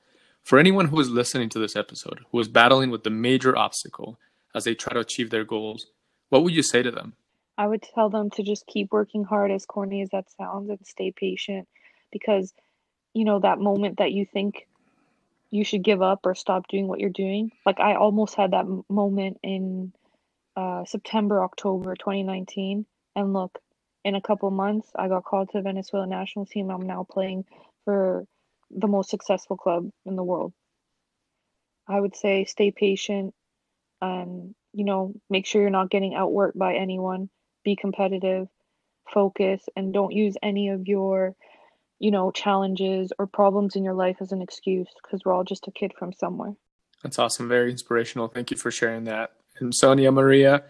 For 0.43 0.59
anyone 0.59 0.87
who 0.87 0.99
is 1.01 1.11
listening 1.11 1.51
to 1.51 1.59
this 1.59 1.77
episode, 1.77 2.21
who 2.33 2.41
is 2.41 2.49
battling 2.49 2.91
with 2.91 3.05
the 3.05 3.11
major 3.11 3.57
obstacle 3.59 4.19
as 4.55 4.65
they 4.65 4.75
try 4.75 4.95
to 4.95 5.01
achieve 5.01 5.29
their 5.29 5.45
goals, 5.45 5.89
what 6.31 6.43
would 6.43 6.55
you 6.55 6.63
say 6.63 6.83
to 6.83 6.91
them? 6.91 7.13
I 7.59 7.67
would 7.67 7.83
tell 7.83 8.09
them 8.09 8.31
to 8.31 8.43
just 8.43 8.67
keep 8.67 8.91
working 8.91 9.25
hard, 9.25 9.51
as 9.51 9.67
corny 9.67 10.01
as 10.01 10.09
that 10.11 10.31
sounds, 10.31 10.71
and 10.71 10.79
stay 10.87 11.13
patient 11.13 11.69
because, 12.11 12.55
you 13.13 13.27
know, 13.27 13.41
that 13.41 13.59
moment 13.59 13.99
that 13.99 14.13
you 14.13 14.25
think 14.25 14.67
you 15.51 15.63
should 15.63 15.83
give 15.83 16.01
up 16.01 16.21
or 16.25 16.35
stop 16.35 16.69
doing 16.69 16.89
what 16.89 17.01
you're 17.01 17.11
doing. 17.11 17.53
Like, 17.67 17.81
I 17.81 17.97
almost 17.97 18.35
had 18.35 18.53
that 18.53 18.65
moment 18.89 19.41
in 19.43 19.93
uh, 20.57 20.85
September, 20.85 21.43
October 21.43 21.95
2019. 21.95 22.87
And 23.17 23.33
look, 23.33 23.59
in 24.05 24.15
a 24.15 24.21
couple 24.21 24.51
months, 24.51 24.91
I 24.95 25.09
got 25.09 25.25
called 25.25 25.51
to 25.51 25.59
the 25.59 25.63
Venezuela 25.63 26.07
national 26.07 26.47
team. 26.47 26.71
I'm 26.71 26.87
now 26.87 27.07
playing 27.09 27.45
for 27.85 28.25
the 28.71 28.87
most 28.87 29.11
successful 29.11 29.57
club 29.57 29.89
in 30.05 30.17
the 30.17 30.23
world. 30.23 30.53
I 31.87 32.01
would 32.01 32.17
say 32.17 32.45
stay 32.45 32.71
patient, 32.71 33.35
and, 34.01 34.55
you 34.73 34.85
know, 34.85 35.15
make 35.31 35.47
sure 35.47 35.61
you're 35.61 35.71
not 35.71 35.91
getting 35.91 36.13
outworked 36.13 36.57
by 36.57 36.75
anyone. 36.75 37.29
Be 37.65 37.77
competitive, 37.77 38.49
focus, 39.13 39.63
and 39.77 39.93
don't 39.93 40.13
use 40.13 40.37
any 40.43 40.71
of 40.71 40.87
your, 40.87 41.35
you 41.99 42.11
know, 42.11 42.31
challenges 42.31 43.13
or 43.19 43.27
problems 43.27 43.77
in 43.77 43.85
your 43.85 43.95
life 43.95 44.17
as 44.21 44.33
an 44.33 44.43
excuse 44.43 44.89
because 45.03 45.21
we're 45.25 45.33
all 45.33 45.45
just 45.45 45.69
a 45.69 45.73
kid 45.73 45.93
from 45.99 46.13
somewhere. 46.13 46.55
That's 47.03 47.19
awesome. 47.19 47.49
Very 47.49 47.71
inspirational. 47.71 48.29
Thank 48.29 48.51
you 48.51 48.57
for 48.57 48.71
sharing 48.71 49.05
that. 49.05 49.33
And 49.61 49.75
Sonia 49.75 50.11
Maria, 50.11 50.65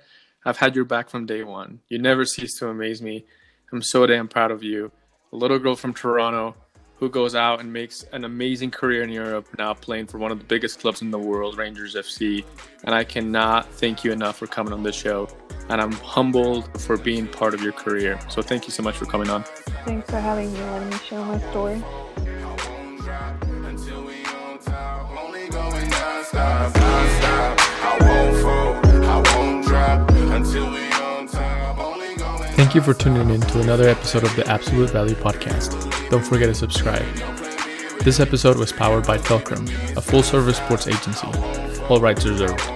I've 0.44 0.58
had 0.58 0.74
your 0.74 0.84
back 0.84 1.08
from 1.08 1.26
day 1.26 1.42
one. 1.42 1.80
You 1.88 1.98
never 1.98 2.24
cease 2.24 2.58
to 2.58 2.68
amaze 2.68 3.00
me. 3.00 3.24
I'm 3.72 3.82
so 3.82 4.06
damn 4.06 4.28
proud 4.28 4.50
of 4.50 4.62
you. 4.62 4.92
A 5.32 5.36
little 5.36 5.58
girl 5.58 5.74
from 5.74 5.94
Toronto 5.94 6.54
who 6.96 7.10
goes 7.10 7.34
out 7.34 7.60
and 7.60 7.72
makes 7.72 8.04
an 8.12 8.24
amazing 8.24 8.70
career 8.70 9.02
in 9.02 9.10
Europe, 9.10 9.48
now 9.58 9.74
playing 9.74 10.06
for 10.06 10.18
one 10.18 10.30
of 10.30 10.38
the 10.38 10.44
biggest 10.44 10.80
clubs 10.80 11.02
in 11.02 11.10
the 11.10 11.18
world, 11.18 11.58
Rangers 11.58 11.96
FC. 11.96 12.44
And 12.84 12.94
I 12.94 13.04
cannot 13.04 13.70
thank 13.72 14.04
you 14.04 14.12
enough 14.12 14.36
for 14.36 14.46
coming 14.46 14.72
on 14.72 14.82
this 14.82 14.94
show. 14.94 15.28
And 15.68 15.80
I'm 15.80 15.92
humbled 15.92 16.80
for 16.80 16.96
being 16.96 17.26
part 17.26 17.52
of 17.52 17.62
your 17.62 17.72
career. 17.72 18.18
So 18.28 18.42
thank 18.42 18.66
you 18.66 18.72
so 18.72 18.82
much 18.82 18.96
for 18.96 19.06
coming 19.06 19.28
on. 19.28 19.42
Thanks 19.84 20.08
for 20.08 20.20
having 20.20 20.52
me, 20.52 20.60
letting 20.60 20.90
me 20.90 20.96
share 20.98 21.20
my 21.20 21.40
story. 21.50 21.82
Thank 32.74 32.88
you 32.88 32.92
for 32.92 32.98
tuning 33.00 33.30
in 33.30 33.40
to 33.40 33.60
another 33.60 33.88
episode 33.88 34.24
of 34.24 34.34
the 34.34 34.44
Absolute 34.48 34.90
Value 34.90 35.14
Podcast. 35.14 36.10
Don't 36.10 36.26
forget 36.26 36.48
to 36.48 36.56
subscribe. 36.56 37.06
This 38.00 38.18
episode 38.18 38.58
was 38.58 38.72
powered 38.72 39.06
by 39.06 39.16
Fulcrum, 39.16 39.68
a 39.96 40.00
full 40.00 40.24
service 40.24 40.56
sports 40.56 40.88
agency. 40.88 41.28
All 41.88 42.00
rights 42.00 42.26
reserved. 42.26 42.73